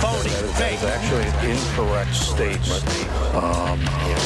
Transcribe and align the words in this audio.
phony, 0.00 0.30
fake. 0.30 0.80
Actually 0.96 1.26
an 1.26 1.50
incorrect 1.50 2.14
statement. 2.14 2.84
Um, 3.34 3.78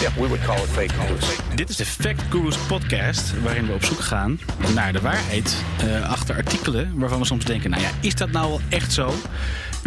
yeah, 0.03 0.15
we 0.17 0.27
would 0.29 0.43
call 0.45 0.57
it 0.57 0.71
fake 0.71 0.93
news. 1.09 1.39
Dit 1.55 1.69
is 1.69 1.77
de 1.77 1.87
Fact 1.87 2.23
Gurus 2.31 2.57
podcast, 2.57 3.43
waarin 3.43 3.67
we 3.67 3.73
op 3.73 3.85
zoek 3.85 4.01
gaan 4.01 4.41
naar 4.75 4.93
de 4.93 5.01
waarheid 5.01 5.65
uh, 5.85 6.11
achter 6.11 6.37
artikelen 6.37 6.93
waarvan 6.95 7.19
we 7.19 7.25
soms 7.25 7.45
denken, 7.45 7.71
nou 7.71 7.83
ja, 7.83 7.91
is 8.01 8.15
dat 8.15 8.31
nou 8.31 8.49
wel 8.49 8.61
echt 8.69 8.93
zo? 8.93 9.15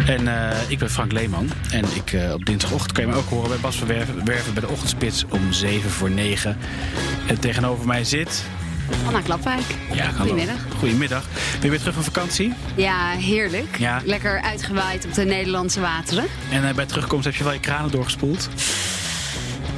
En 0.06 0.22
uh, 0.22 0.50
ik 0.68 0.78
ben 0.78 0.90
Frank 0.90 1.12
Leeman 1.12 1.50
en 1.70 1.84
ik, 1.94 2.12
uh, 2.12 2.32
op 2.32 2.44
dinsdagochtend 2.44 2.92
kan 2.92 3.06
je 3.06 3.10
me 3.10 3.16
ook 3.16 3.28
horen 3.28 3.48
bij 3.48 3.58
Bas 3.58 3.76
Verwerven 3.76 4.24
werven 4.24 4.52
bij 4.52 4.62
de 4.62 4.68
Ochtendspits 4.68 5.24
om 5.28 5.52
7 5.52 5.90
voor 5.90 6.10
9. 6.10 6.56
En 7.26 7.40
tegenover 7.40 7.86
mij 7.86 8.04
zit... 8.04 8.44
Anna 9.06 9.20
Klapwijk. 9.20 9.64
Ja, 9.92 10.10
Goedemiddag. 10.10 10.56
Goedemiddag. 10.78 11.24
Ben 11.52 11.62
je 11.62 11.68
weer 11.68 11.78
terug 11.78 11.94
van 11.94 12.04
vakantie? 12.04 12.54
Ja, 12.74 13.10
heerlijk. 13.10 13.78
Ja. 13.78 14.00
Lekker 14.04 14.40
uitgewaaid 14.42 15.04
op 15.04 15.14
de 15.14 15.24
Nederlandse 15.24 15.80
wateren. 15.80 16.24
En 16.50 16.62
uh, 16.64 16.70
bij 16.74 16.86
terugkomst 16.86 17.24
heb 17.24 17.34
je 17.34 17.44
wel 17.44 17.52
je 17.52 17.60
kranen 17.60 17.90
doorgespoeld? 17.90 18.48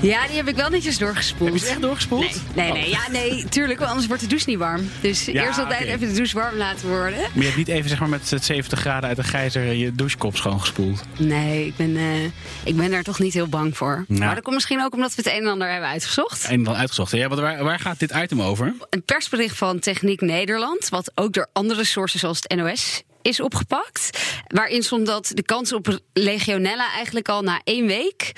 Ja, 0.02 0.26
die 0.26 0.36
heb 0.36 0.48
ik 0.48 0.56
wel 0.56 0.68
netjes 0.68 0.98
doorgespoeld. 0.98 1.50
Heb 1.50 1.58
je 1.58 1.64
ze 1.64 1.70
echt 1.70 1.80
doorgespoeld? 1.80 2.20
Nee, 2.54 2.72
nee, 2.72 2.72
nee, 2.72 2.82
oh. 2.84 2.88
ja, 2.88 3.10
nee 3.10 3.44
tuurlijk, 3.48 3.78
want 3.78 3.90
anders 3.90 4.08
wordt 4.08 4.22
de 4.22 4.28
douche 4.28 4.48
niet 4.48 4.58
warm. 4.58 4.90
Dus 5.00 5.24
Ja, 5.24 5.44
eerst 5.44 5.58
altijd 5.58 5.80
even 5.80 6.08
de 6.08 6.14
douche 6.14 6.38
warm 6.38 6.56
laten 6.56 6.88
worden. 6.88 7.18
Maar 7.18 7.30
je 7.34 7.44
hebt 7.44 7.56
niet 7.56 7.68
even 7.68 7.88
zeg 7.88 7.98
maar, 7.98 8.08
met 8.08 8.36
70 8.40 8.78
graden 8.78 9.08
uit 9.08 9.16
de 9.16 9.24
gijzer 9.24 9.62
je 9.62 9.92
douchekop 9.92 10.36
schoongespoeld? 10.36 11.02
Nee, 11.18 11.66
ik 11.66 11.76
ben, 11.76 11.96
eh, 11.96 12.24
ik 12.64 12.76
ben 12.76 12.90
daar 12.90 13.02
toch 13.02 13.18
niet 13.18 13.34
heel 13.34 13.48
bang 13.48 13.76
voor. 13.76 14.04
Nou. 14.08 14.20
Maar 14.20 14.34
dat 14.34 14.42
komt 14.42 14.54
misschien 14.54 14.82
ook 14.82 14.94
omdat 14.94 15.14
we 15.14 15.22
het 15.22 15.32
een 15.32 15.42
en 15.42 15.48
ander 15.48 15.70
hebben 15.70 15.88
uitgezocht. 15.88 16.44
En 16.44 16.62
dan 16.62 16.74
uitgezocht. 16.74 17.12
Ja, 17.12 17.28
want 17.28 17.40
waar, 17.40 17.64
waar 17.64 17.78
gaat 17.78 17.98
dit 17.98 18.10
item 18.10 18.42
over? 18.42 18.74
Een 18.90 19.02
persbericht 19.02 19.56
van 19.56 19.78
Techniek 19.78 20.20
Nederland, 20.20 20.88
wat 20.88 21.12
ook 21.14 21.32
door 21.32 21.46
andere 21.52 21.84
sources 21.84 22.20
zoals 22.20 22.38
het 22.42 22.56
NOS 22.56 23.02
is 23.22 23.40
opgepakt. 23.40 24.18
Waarin 24.46 24.82
stond 24.82 25.06
dat 25.06 25.30
de 25.34 25.42
kans 25.42 25.72
op 25.72 26.00
legionella 26.12 26.92
eigenlijk 26.92 27.28
al 27.28 27.42
na 27.42 27.60
één 27.64 27.86
week 27.86 28.32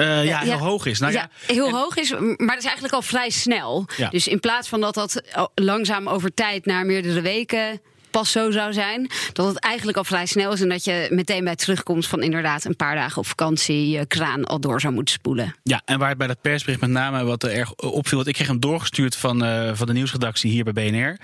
Eh, 0.00 0.24
ja, 0.24 0.38
heel 0.38 0.48
Ja. 0.48 0.56
hoog 0.58 0.86
is. 0.86 0.98
Nou, 0.98 1.12
ja, 1.12 1.28
heel 1.46 1.66
en- 1.66 1.72
hoog 1.74 1.96
is, 1.96 2.10
maar 2.10 2.36
dat 2.36 2.58
is 2.58 2.64
eigenlijk 2.64 2.94
al 2.94 3.02
vrij 3.02 3.30
snel. 3.30 3.86
Dus 4.10 4.28
in 4.28 4.40
plaats 4.40 4.68
van 4.68 4.80
dat 4.80 4.94
dat 4.94 5.22
langzaam 5.54 6.08
over 6.08 6.34
tijd 6.34 6.66
naar 6.66 6.86
meerdere 6.86 7.20
weken 7.20 7.80
pas 8.10 8.30
zo 8.32 8.50
zou 8.50 8.72
zijn, 8.72 9.10
dat 9.32 9.46
het 9.46 9.58
eigenlijk 9.58 9.98
al 9.98 10.04
vrij 10.04 10.26
snel 10.26 10.52
is 10.52 10.60
en 10.60 10.68
dat 10.68 10.84
je 10.84 11.06
meteen 11.10 11.44
bij 11.44 11.56
terugkomst 11.56 12.08
van 12.08 12.22
inderdaad 12.22 12.64
een 12.64 12.76
paar 12.76 12.94
dagen 12.94 13.18
op 13.18 13.26
vakantie 13.26 13.88
je 13.88 14.06
kraan 14.06 14.44
al 14.44 14.60
door 14.60 14.80
zou 14.80 14.94
moeten 14.94 15.14
spoelen. 15.14 15.54
Ja, 15.62 15.82
en 15.84 15.98
waar 15.98 16.08
het 16.08 16.18
bij 16.18 16.26
dat 16.26 16.40
persbericht 16.40 16.80
met 16.80 16.90
name 16.90 17.24
wat 17.24 17.42
er 17.42 17.50
erg 17.50 17.74
opviel... 17.74 18.16
want 18.16 18.28
ik 18.28 18.34
kreeg 18.34 18.46
hem 18.46 18.60
doorgestuurd 18.60 19.16
van, 19.16 19.44
eh, 19.44 19.70
van 19.74 19.86
de 19.86 19.92
nieuwsredactie 19.92 20.50
hier 20.50 20.64
bij 20.64 20.72
BNR. 20.72 21.18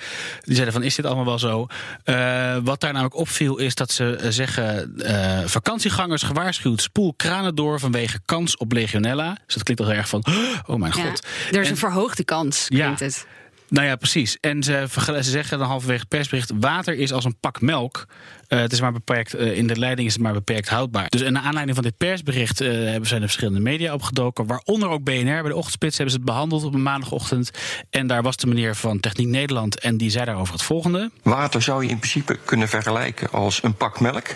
Die 0.45 0.55
zeiden 0.55 0.73
van, 0.73 0.83
is 0.83 0.95
dit 0.95 1.05
allemaal 1.05 1.25
wel 1.25 1.39
zo? 1.39 1.67
Eh, 2.05 2.57
wat 2.63 2.81
daar 2.81 2.93
namelijk 2.93 3.17
opviel 3.17 3.57
is 3.59 3.75
dat 3.75 3.91
ze 3.93 4.17
eh, 4.17 4.31
zeggen... 4.31 4.97
eh, 4.99 5.39
vakantiegangers 5.47 6.23
gewaarschuwd, 6.23 6.83
spoel 6.83 7.15
kranen 7.17 7.55
door... 7.55 7.81
vanwege 7.81 8.21
kans 8.25 8.57
op 8.57 8.73
legionella. 8.73 9.37
Dus 9.47 9.55
dat 9.55 9.63
klinkt 9.63 9.83
al 9.83 9.89
heel 9.89 9.99
erg 9.99 10.09
van, 10.09 10.25
oh 10.67 10.77
mijn 10.77 10.93
Ja, 10.97 11.03
god. 11.03 11.27
er 11.51 11.61
is 11.61 11.67
En- 11.67 11.73
een 11.73 11.77
verhoogde 11.79 12.25
kans, 12.25 12.65
Ja. 12.69 12.79
klinkt 12.95 13.01
het. 13.01 13.27
Nou 13.69 13.87
ja, 13.87 13.97
precies. 13.97 14.37
En 14.41 14.63
ze, 14.63 14.87
ze 15.07 15.23
zeggen 15.23 15.59
dan 15.59 15.69
halverwege 15.69 16.01
het 16.01 16.09
persbericht... 16.09 16.53
water 16.61 16.95
is 16.95 17.13
als 17.13 17.25
een 17.25 17.39
pak 17.41 17.61
melk. 17.61 18.07
Eh, 18.49 18.59
het 18.59 18.73
is 18.73 18.81
maar 18.81 18.93
beperkt, 18.93 19.35
eh, 19.35 19.57
in 19.57 19.67
de 19.67 19.79
leiding 19.79 20.07
is 20.07 20.13
het 20.13 20.23
maar 20.23 20.33
beperkt 20.33 20.69
houdbaar. 20.69 21.09
Dus 21.09 21.31
naar 21.31 21.43
aanleiding 21.43 21.75
van 21.75 21.85
dit 21.85 21.97
persbericht... 21.97 22.61
eh, 22.61 22.69
hebben 22.69 23.09
zijn 23.09 23.21
er 23.21 23.27
verschillende 23.27 23.61
media 23.61 23.95
opgedoken. 23.95 24.47
Waaronder 24.47 24.89
ook 24.89 25.05
BNR. 25.05 25.25
Bij 25.25 25.43
de 25.43 25.57
ochtendspits 25.57 25.97
hebben 25.97 26.15
ze 26.15 26.21
het 26.21 26.31
behandeld 26.31 26.65
op 26.65 26.75
een 26.75 26.83
maandagochtend. 26.83 27.51
En 27.91 28.07
daar 28.07 28.23
was 28.23 28.37
de 28.37 28.47
meneer 28.47 28.75
van 28.75 29.01
Techniek 29.01 29.29
Nederland... 29.29 29.81
en 29.81 29.97
die 29.97 30.11
zei 30.11 30.25
daarover 30.25 30.53
het 30.53 30.63
volgende. 30.63 31.11
Water 31.23 31.63
zou 31.63 31.85
je 31.85 31.91
in 31.91 31.99
principe 31.99 32.39
kunnen 32.45 32.69
vergelijken 32.69 33.31
als 33.31 33.63
een 33.63 33.75
pak 33.75 34.01
melk. 34.01 34.27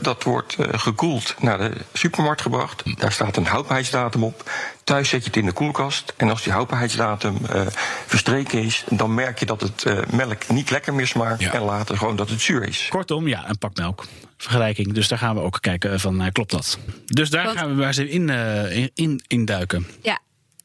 Dat 0.00 0.22
wordt 0.22 0.56
gekoeld 0.72 1.34
naar 1.40 1.58
de 1.58 1.72
supermarkt 1.92 2.40
gebracht. 2.40 2.82
Daar 2.98 3.12
staat 3.12 3.36
een 3.36 3.46
houdbaarheidsdatum 3.46 4.24
op. 4.24 4.50
Thuis 4.84 5.08
zet 5.08 5.20
je 5.20 5.26
het 5.26 5.36
in 5.36 5.44
de 5.46 5.52
koelkast. 5.52 6.12
En 6.16 6.28
als 6.30 6.42
die 6.42 6.52
houdbaarheidsdatum 6.52 7.36
eh, 7.50 7.66
verstreken 8.06 8.62
is, 8.62 8.84
dan 8.90 9.14
merk 9.14 9.38
je 9.38 9.46
dat 9.46 9.60
het 9.60 9.84
eh, 9.84 9.98
melk 10.12 10.48
niet 10.48 10.70
lekker 10.70 10.94
meer 10.94 11.06
smaakt. 11.06 11.40
Ja. 11.40 11.52
En 11.52 11.62
later 11.62 11.96
gewoon 11.96 12.16
dat 12.16 12.28
het 12.28 12.40
zuur 12.40 12.62
is. 12.68 12.86
Kortom, 12.90 13.28
ja, 13.28 13.48
een 13.48 13.58
pak 13.58 13.76
melk. 13.76 14.04
Vergelijking. 14.36 14.92
Dus 14.92 15.08
daar 15.08 15.18
gaan 15.18 15.34
we 15.34 15.40
ook 15.40 15.58
kijken 15.60 16.00
van, 16.00 16.20
eh, 16.20 16.32
klopt 16.32 16.50
dat? 16.50 16.78
Dus 17.06 17.30
daar 17.30 17.44
Want- 17.44 17.58
gaan 17.58 17.68
we 17.68 17.74
maar 17.74 17.86
eens 17.86 17.98
in, 17.98 18.30
eh, 18.30 18.76
in, 18.76 18.90
in, 18.94 19.22
in 19.26 19.44
duiken. 19.44 19.86
Ja. 20.02 20.18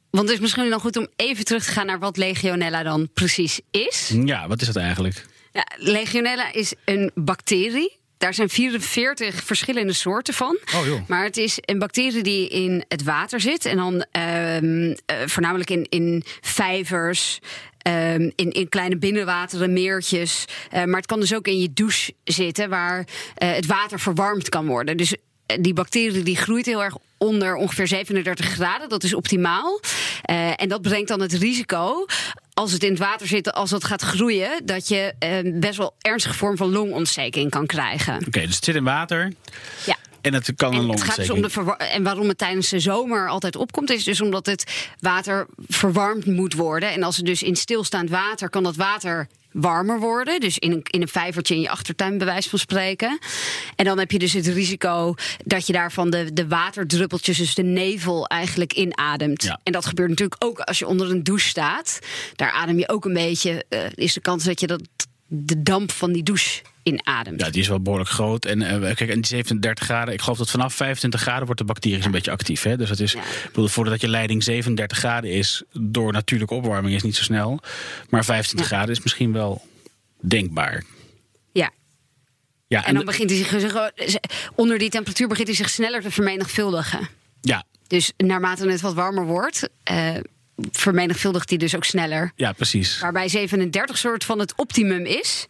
Want 0.09 0.23
het 0.27 0.33
is 0.35 0.39
misschien 0.41 0.69
dan 0.69 0.79
goed 0.79 0.97
om 0.97 1.07
even 1.15 1.45
terug 1.45 1.63
te 1.65 1.71
gaan 1.71 1.85
naar 1.85 1.99
wat 1.99 2.17
legionella 2.17 2.83
dan 2.83 3.09
precies 3.13 3.59
is. 3.71 4.13
Ja, 4.25 4.47
wat 4.47 4.61
is 4.61 4.67
dat 4.67 4.75
eigenlijk? 4.75 5.25
Ja, 5.51 5.65
legionella 5.77 6.53
is 6.53 6.73
een 6.85 7.11
bacterie. 7.15 7.98
Daar 8.19 8.33
zijn 8.33 8.49
44 8.49 9.43
verschillende 9.43 9.93
soorten 9.93 10.33
van. 10.33 10.57
Oh, 10.75 10.85
joh. 10.85 10.99
Maar 11.07 11.23
het 11.23 11.37
is 11.37 11.57
een 11.61 11.79
bacterie 11.79 12.23
die 12.23 12.49
in 12.49 12.83
het 12.87 13.03
water 13.03 13.39
zit. 13.39 13.65
En 13.65 13.77
dan 13.77 14.05
ehm, 14.11 14.95
eh, 15.05 15.15
voornamelijk 15.25 15.69
in, 15.69 15.85
in 15.89 16.23
vijvers. 16.41 17.39
ehm, 17.77 18.29
in, 18.35 18.51
in 18.51 18.69
kleine 18.69 18.97
binnenwateren, 18.97 19.73
meertjes. 19.73 20.45
Eh, 20.71 20.83
maar 20.83 20.97
het 20.97 21.05
kan 21.05 21.19
dus 21.19 21.33
ook 21.33 21.47
in 21.47 21.59
je 21.59 21.73
douche 21.73 22.13
zitten, 22.23 22.69
waar 22.69 23.07
eh, 23.35 23.51
het 23.51 23.65
water 23.65 23.99
verwarmd 23.99 24.49
kan 24.49 24.67
worden. 24.67 24.97
Dus 24.97 25.15
die 25.59 25.73
bacterie 25.73 26.23
die 26.23 26.37
groeit 26.37 26.65
heel 26.65 26.83
erg 26.83 26.97
onder 27.17 27.55
ongeveer 27.55 27.87
37 27.87 28.45
graden. 28.45 28.89
Dat 28.89 29.03
is 29.03 29.13
optimaal. 29.13 29.79
En 30.55 30.69
dat 30.69 30.81
brengt 30.81 31.07
dan 31.07 31.21
het 31.21 31.33
risico. 31.33 32.05
Als 32.59 32.71
het 32.71 32.83
in 32.83 32.89
het 32.89 32.99
water 32.99 33.27
zit, 33.27 33.53
als 33.53 33.71
het 33.71 33.83
gaat 33.83 34.01
groeien, 34.01 34.61
dat 34.65 34.87
je 34.87 35.13
eh, 35.19 35.59
best 35.59 35.77
wel 35.77 35.93
ernstige 35.99 36.35
vorm 36.35 36.57
van 36.57 36.71
longontsteking 36.71 37.49
kan 37.49 37.65
krijgen. 37.65 38.15
Oké, 38.27 38.45
dus 38.45 38.55
het 38.55 38.63
zit 38.63 38.75
in 38.75 38.83
water. 38.83 39.33
Ja. 39.85 39.95
En 40.21 40.33
het 40.33 40.53
kan 40.55 40.73
een 40.73 40.81
En, 40.81 40.89
het 40.89 41.03
gaat 41.03 41.15
dus 41.15 41.27
longontsteking. 41.27 41.67
om 41.67 41.77
de 41.77 41.85
en 41.85 42.03
waarom 42.03 42.27
het 42.27 42.37
tijdens 42.37 42.69
de 42.69 42.79
zomer 42.79 43.29
altijd 43.29 43.55
opkomt, 43.55 43.89
is 43.89 44.03
dus 44.03 44.21
omdat 44.21 44.45
het 44.45 44.91
water 44.99 45.47
verwarmd 45.67 46.25
moet 46.25 46.53
worden. 46.53 46.91
En 46.91 47.03
als 47.03 47.17
het 47.17 47.25
dus 47.25 47.43
in 47.43 47.55
stilstaand 47.55 48.09
water 48.09 48.49
kan 48.49 48.63
dat 48.63 48.75
water 48.75 49.27
warmer 49.51 49.99
worden. 49.99 50.39
Dus 50.39 50.57
in 50.57 50.71
een, 50.71 50.83
in 50.83 51.01
een 51.01 51.07
vijvertje 51.07 51.55
in 51.55 51.61
je 51.61 51.69
achtertuin, 51.69 52.17
bij 52.17 52.27
wijze 52.27 52.49
van 52.49 52.59
spreken. 52.59 53.19
En 53.75 53.85
dan 53.85 53.99
heb 53.99 54.11
je 54.11 54.19
dus 54.19 54.33
het 54.33 54.47
risico 54.47 55.13
dat 55.45 55.67
je 55.67 55.73
daarvan 55.73 56.09
de, 56.09 56.33
de 56.33 56.47
waterdruppeltjes, 56.47 57.37
dus 57.37 57.55
de 57.55 57.63
nevel, 57.63 58.27
eigenlijk 58.27 58.73
inademt. 58.73 59.43
Ja. 59.43 59.59
En 59.63 59.71
dat 59.71 59.85
gebeurt 59.85 60.09
natuurlijk 60.09 60.43
ook 60.43 60.59
als 60.59 60.79
je 60.79 60.87
onder 60.87 61.09
een 61.09 61.23
douche 61.23 61.47
staat. 61.47 61.99
Daar 62.35 62.51
adem 62.51 62.77
je 62.77 62.89
ook 62.89 63.05
een 63.05 63.13
beetje, 63.13 63.65
eh, 63.69 63.79
is 63.95 64.13
de 64.13 64.21
kans 64.21 64.43
dat 64.43 64.59
je 64.59 64.67
dat, 64.67 64.81
de 65.27 65.61
damp 65.61 65.91
van 65.91 66.11
die 66.11 66.23
douche 66.23 66.61
inademt. 66.83 67.41
Ja, 67.41 67.49
die 67.49 67.61
is 67.61 67.67
wel 67.67 67.81
behoorlijk 67.81 68.09
groot. 68.09 68.45
En 68.45 68.61
eh, 68.61 68.79
kijk, 68.95 68.99
en 69.09 69.15
die 69.15 69.25
37 69.25 69.85
graden, 69.85 70.13
ik 70.13 70.21
geloof 70.21 70.37
dat 70.37 70.49
vanaf 70.49 70.73
25 70.73 71.21
graden 71.21 71.45
wordt 71.45 71.59
de 71.59 71.65
bacterie 71.67 72.03
een 72.05 72.11
beetje 72.11 72.31
actief. 72.31 72.63
Hè? 72.63 72.77
Dus 72.77 72.89
dat 72.89 72.99
is, 72.99 73.11
Ja. 73.11 73.19
ik 73.21 73.43
bedoel, 73.45 73.67
voordat 73.67 74.01
je 74.01 74.07
leiding 74.07 74.43
37 74.43 74.97
graden 74.97 75.31
is, 75.31 75.63
door 75.73 76.11
natuurlijke 76.11 76.53
opwarming 76.53 76.95
is 76.95 77.03
niet 77.03 77.15
zo 77.15 77.23
snel. 77.23 77.59
Maar 78.09 78.25
25 78.25 78.67
graden 78.67 78.95
is 78.95 79.01
misschien 79.03 79.31
wel 79.33 79.61
denkbaar. 80.21 80.83
ja. 81.51 81.71
Ja, 82.67 82.85
En 82.85 82.93
dan 82.93 82.99
de- 83.05 83.11
begint 83.11 83.29
hij 83.29 83.39
zich 83.39 84.29
onder 84.55 84.77
die 84.77 84.89
temperatuur 84.89 85.27
begint 85.27 85.47
hij 85.47 85.55
zich 85.57 85.69
sneller 85.69 86.01
te 86.01 86.11
vermenigvuldigen. 86.11 87.07
ja, 87.41 87.63
Dus 87.87 88.13
naarmate 88.17 88.69
het 88.69 88.81
wat 88.81 88.93
warmer 88.93 89.25
wordt, 89.25 89.69
eh, 89.83 90.15
vermenigvuldigt 90.71 91.49
hij 91.49 91.57
dus 91.57 91.75
ook 91.75 91.85
sneller. 91.85 92.31
ja, 92.35 92.51
precies. 92.51 92.99
Waarbij 92.99 93.29
37 93.29 93.97
soort 93.97 94.23
van 94.23 94.39
het 94.39 94.53
optimum 94.55 95.05
is. 95.05 95.45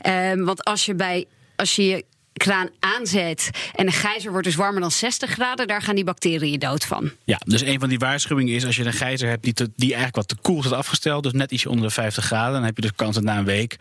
Ehm, 0.00 0.44
want 0.44 0.64
als 0.64 0.86
je 0.86 0.94
bij 0.94 1.26
als 1.56 1.76
je 1.76 1.86
je 1.86 2.04
kraan 2.34 2.68
aanzet 2.80 3.50
en 3.74 3.86
de 3.86 3.92
gijzer 3.92 4.30
wordt 4.30 4.46
dus 4.46 4.56
warmer 4.56 4.80
dan 4.80 4.90
60 4.90 5.30
graden, 5.30 5.66
daar 5.66 5.82
gaan 5.82 5.94
die 5.94 6.04
bacteriën 6.04 6.58
dood 6.58 6.84
van. 6.84 7.10
Ja, 7.24 7.40
dus 7.46 7.60
een 7.62 7.80
van 7.80 7.88
die 7.88 7.98
waarschuwingen 7.98 8.54
is 8.54 8.64
als 8.66 8.76
je 8.76 8.84
een 8.84 8.92
gijzer 8.92 9.28
hebt 9.28 9.42
die, 9.44 9.52
te- 9.52 9.70
die 9.76 9.94
eigenlijk 9.94 10.16
wat 10.16 10.28
te 10.28 10.36
koel 10.42 10.64
is 10.64 10.72
afgesteld, 10.72 11.22
dus 11.22 11.32
net 11.32 11.50
ietsje 11.50 11.68
onder 11.68 11.86
de 11.86 11.92
50 11.92 12.24
graden, 12.24 12.52
dan 12.52 12.64
heb 12.64 12.76
je 12.76 12.82
dus 12.82 12.92
kans 12.96 13.14
dat 13.14 13.24
na 13.24 13.38
een 13.38 13.44
week 13.44 13.76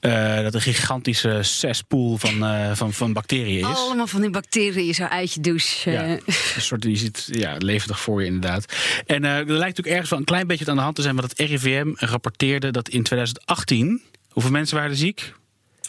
eh, 0.00 0.42
dat 0.42 0.54
een 0.54 0.60
gigantische 0.60 1.38
cesspool 1.42 2.16
van, 2.18 2.44
eh, 2.44 2.70
van, 2.74 2.92
van 2.92 3.12
bacteriën 3.12 3.68
is. 3.70 3.76
Allemaal 3.76 4.06
van 4.06 4.20
die 4.20 4.30
bacteriën 4.30 4.94
zo 4.94 5.04
uit 5.04 5.32
je 5.34 5.40
douche. 5.40 5.90
Ja, 5.90 6.02
eh. 6.04 6.10
een 6.54 6.60
soort, 6.60 6.82
je 6.82 6.96
ziet 6.96 7.28
ja, 7.30 7.54
levendig 7.58 8.00
voor 8.00 8.20
je 8.20 8.26
inderdaad. 8.26 8.72
En 9.06 9.24
eh, 9.24 9.30
er 9.30 9.44
lijkt 9.46 9.58
natuurlijk 9.60 9.88
ergens 9.88 10.10
wel 10.10 10.18
een 10.18 10.24
klein 10.24 10.46
beetje 10.46 10.66
aan 10.66 10.76
de 10.76 10.82
hand 10.82 10.96
te 10.96 11.02
zijn. 11.02 11.16
Want 11.16 11.30
het 11.30 11.48
RIVM 11.48 11.92
rapporteerde 11.94 12.70
dat 12.70 12.88
in 12.88 13.02
2018... 13.02 14.02
Hoeveel 14.28 14.52
mensen 14.52 14.76
waren 14.76 14.96
ziek? 14.96 15.34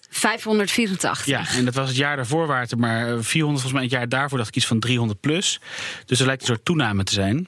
584. 0.10 1.26
Ja, 1.26 1.48
en 1.56 1.66
dat 1.66 1.74
was 1.74 1.88
het 1.88 1.98
jaar 1.98 2.16
daarvoor 2.16 2.48
waar 2.48 2.62
het 2.62 2.72
er 2.72 2.78
maar 2.78 3.24
400, 3.24 3.34
volgens 3.34 3.72
mij 3.72 3.82
het 3.82 3.92
jaar 3.92 4.10
daarvoor 4.10 4.38
dacht 4.38 4.50
ik 4.50 4.56
iets 4.56 4.68
van 4.68 4.80
300 4.80 5.20
plus. 5.20 5.60
Dus 6.06 6.20
er 6.20 6.26
lijkt 6.26 6.42
een 6.42 6.48
soort 6.48 6.66
toename 6.66 7.04
te 7.04 7.14
zijn. 7.14 7.48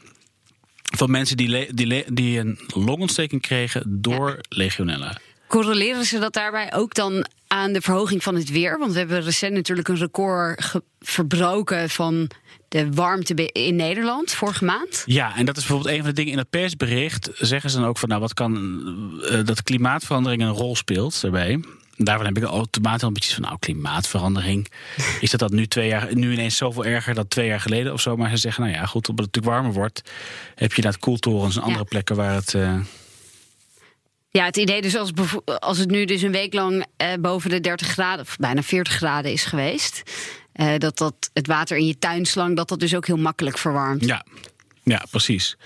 Van 0.98 1.12
mensen 1.12 1.38
die, 1.38 1.74
die, 1.74 2.14
die 2.14 2.40
een 2.40 2.60
longontsteking 2.74 3.42
kregen 3.42 3.84
door 3.88 4.40
legionella. 4.50 5.18
Correleren 5.48 6.06
ze 6.06 6.20
dat 6.20 6.34
daarbij 6.34 6.74
ook 6.74 6.94
dan 6.94 7.26
aan 7.48 7.74
de 7.74 7.82
verhoging 7.82 8.24
van 8.24 8.36
het 8.36 8.50
weer? 8.50 8.80
Want 8.80 8.92
we 8.92 8.98
hebben 8.98 9.22
recent 9.22 9.54
natuurlijk 9.54 9.88
een 9.88 9.98
record 9.98 10.72
verbroken 11.00 11.90
van 11.90 12.30
de 12.72 12.92
warmte 12.94 13.34
in 13.52 13.76
Nederland 13.76 14.32
vorige 14.32 14.66
maand. 14.66 15.04
Ja, 15.06 15.36
en 15.38 15.46
dat 15.46 15.58
is 15.58 15.66
bijvoorbeeld 15.66 15.94
een 15.96 16.02
van 16.02 16.10
de 16.10 16.16
dingen 16.16 16.32
in 16.32 16.38
het 16.38 16.50
persbericht. 16.50 17.30
Zeggen 17.34 17.70
ze 17.70 17.78
dan 17.80 17.88
ook 17.88 17.98
van, 17.98 18.10
nou, 18.10 18.22
wat 18.22 18.34
kan 18.34 18.54
eh, 19.30 19.40
dat 19.46 19.64
klimaatverandering 19.64 20.42
een 20.42 20.50
rol 20.50 20.76
speelt 20.76 21.22
daarbij. 21.22 21.64
Daarvan 21.98 22.26
heb 22.26 22.38
ik 22.38 22.44
automatisch 22.44 23.02
een 23.08 23.14
beetje 23.14 23.34
van, 23.34 23.44
nou, 23.44 23.56
klimaatverandering. 23.60 24.68
Is 25.22 25.32
dat 25.32 25.40
dat 25.40 25.52
nu 25.52 25.68
twee 25.68 25.88
jaar, 25.88 26.16
nu 26.16 26.32
ineens 26.32 26.58
zoveel 26.58 26.86
erger 26.86 27.14
dan 27.14 27.28
twee 27.28 27.48
jaar 27.48 27.60
geleden 27.60 27.94
of 27.94 28.02
zo? 28.02 28.16
Maar 28.16 28.30
ze 28.30 28.38
zeggen, 28.38 28.64
nou 28.64 28.76
ja, 28.76 28.86
goed, 28.86 29.10
omdat 29.10 29.26
het 29.26 29.36
natuurlijk 29.36 29.64
warmer 29.64 29.80
wordt, 29.80 30.02
heb 30.56 30.74
je 30.74 30.82
dat 30.82 30.98
koeltorens 30.98 31.56
en 31.56 31.62
andere 31.62 31.80
Ja. 31.84 31.90
plekken 31.90 32.16
waar 32.16 32.34
het. 32.36 32.54
eh, 32.54 32.76
Ja, 34.30 34.46
het 34.46 34.58
idee 34.58 34.82
dus 34.82 34.96
als, 34.96 35.12
als 35.60 35.78
het 35.78 35.90
nu 35.90 36.06
dus 36.06 36.22
een 36.22 36.32
week 36.32 36.54
lang 36.54 36.86
eh, 36.98 37.08
boven 37.20 37.50
de 37.50 37.60
30 37.60 37.88
graden, 37.88 38.26
of 38.26 38.36
bijna 38.38 38.64
40 38.64 38.94
graden 38.94 39.32
is 39.32 39.44
geweest. 39.44 40.02
Eh, 40.54 40.78
dat, 40.78 40.98
dat 40.98 41.30
het 41.34 41.48
water 41.48 41.78
in 41.78 41.88
je 41.88 41.98
tuinslang, 42.00 42.56
dat 42.56 42.70
dat 42.70 42.80
dus 42.80 42.96
ook 42.96 43.08
heel 43.08 43.18
makkelijk 43.18 43.58
verwarmt. 43.58 44.06
Ja, 44.06 44.26
ja 44.84 45.04
precies. 45.10 45.58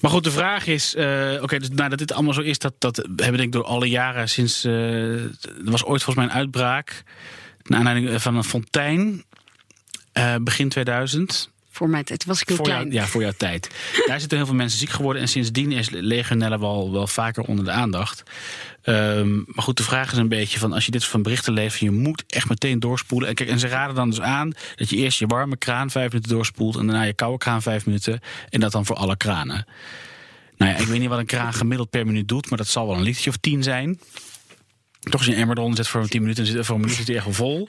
Maar 0.00 0.10
goed, 0.10 0.24
de 0.24 0.30
vraag 0.30 0.66
is, 0.66 0.94
eh, 0.94 1.38
oké, 1.42 1.58
dus 1.58 1.70
nadat 1.70 1.98
dit 1.98 2.12
allemaal 2.12 2.34
zo 2.34 2.40
is, 2.40 2.58
dat, 2.58 2.74
dat 2.78 2.96
hebben 2.96 3.16
denk 3.16 3.40
ik 3.40 3.52
door 3.52 3.64
alle 3.64 3.88
jaren 3.88 4.28
sinds, 4.28 4.64
eh, 4.64 5.22
er 5.24 5.30
was 5.64 5.84
ooit 5.84 6.02
volgens 6.02 6.14
mij 6.14 6.24
een 6.24 6.40
uitbraak, 6.40 7.02
naar 7.62 7.78
aanleiding 7.78 8.22
van 8.22 8.36
een 8.36 8.44
fontein, 8.44 9.24
begin 10.40 10.68
2000. 10.68 11.50
Voor 11.78 11.88
mij 11.88 12.04
tijd 12.04 12.24
was 12.24 12.40
ik 12.40 12.48
heel 12.48 12.56
Voor 12.56 12.66
klein. 12.66 12.80
jou, 12.80 12.94
ja, 12.94 13.06
voor 13.06 13.20
jouw 13.20 13.32
tijd. 13.36 13.70
Daar 14.06 14.20
zitten 14.20 14.38
heel 14.38 14.46
veel 14.46 14.54
mensen 14.54 14.78
ziek 14.78 14.90
geworden. 14.90 15.22
En 15.22 15.28
sindsdien 15.28 15.72
is 15.72 15.90
legionella 15.90 16.58
wel, 16.58 16.92
wel 16.92 17.06
vaker 17.06 17.42
onder 17.42 17.64
de 17.64 17.70
aandacht. 17.70 18.22
Ehm, 18.82 19.36
maar 19.36 19.62
goed, 19.64 19.76
de 19.76 19.82
vraag 19.82 20.12
is 20.12 20.18
een 20.18 20.28
beetje 20.28 20.58
van... 20.58 20.72
als 20.72 20.84
je 20.84 20.90
dit 20.90 21.04
van 21.04 21.22
berichten 21.22 21.52
leest, 21.52 21.76
je 21.76 21.90
moet 21.90 22.24
echt 22.26 22.48
meteen 22.48 22.80
doorspoelen. 22.80 23.28
En, 23.28 23.34
kijk, 23.34 23.50
en 23.50 23.58
ze 23.58 23.66
raden 23.66 23.94
dan 23.94 24.10
dus 24.10 24.20
aan 24.20 24.52
dat 24.76 24.90
je 24.90 24.96
eerst 24.96 25.18
je 25.18 25.26
warme 25.26 25.56
kraan 25.56 25.90
vijf 25.90 26.12
minuten 26.12 26.32
doorspoelt... 26.32 26.76
en 26.76 26.86
daarna 26.86 27.02
je 27.02 27.12
koude 27.12 27.38
kraan 27.38 27.62
vijf 27.62 27.86
minuten. 27.86 28.20
En 28.50 28.60
dat 28.60 28.72
dan 28.72 28.86
voor 28.86 28.96
alle 28.96 29.16
kranen. 29.16 29.66
Nou 30.56 30.72
ja, 30.72 30.78
ik 30.78 30.86
weet 30.86 31.00
niet 31.00 31.08
wat 31.08 31.18
een 31.18 31.26
kraan 31.26 31.54
gemiddeld 31.54 31.90
per 31.90 32.06
minuut 32.06 32.28
doet... 32.28 32.48
maar 32.48 32.58
dat 32.58 32.68
zal 32.68 32.86
wel 32.86 32.96
een 32.96 33.02
litertje 33.02 33.30
of 33.30 33.36
tien 33.36 33.62
zijn. 33.62 34.00
Toch 35.00 35.12
als 35.12 35.24
je 35.24 35.32
een 35.32 35.38
emmer 35.38 35.56
eronder 35.56 35.76
zet 35.76 35.88
voor 35.88 36.08
10 36.08 36.20
minuten... 36.20 36.44
dan 36.44 36.52
zit 36.52 36.66
voor 36.66 36.74
een 36.74 36.80
minuut 36.80 36.96
zit 36.96 37.06
hij 37.06 37.16
echt 37.16 37.24
wel 37.24 37.34
vol. 37.34 37.68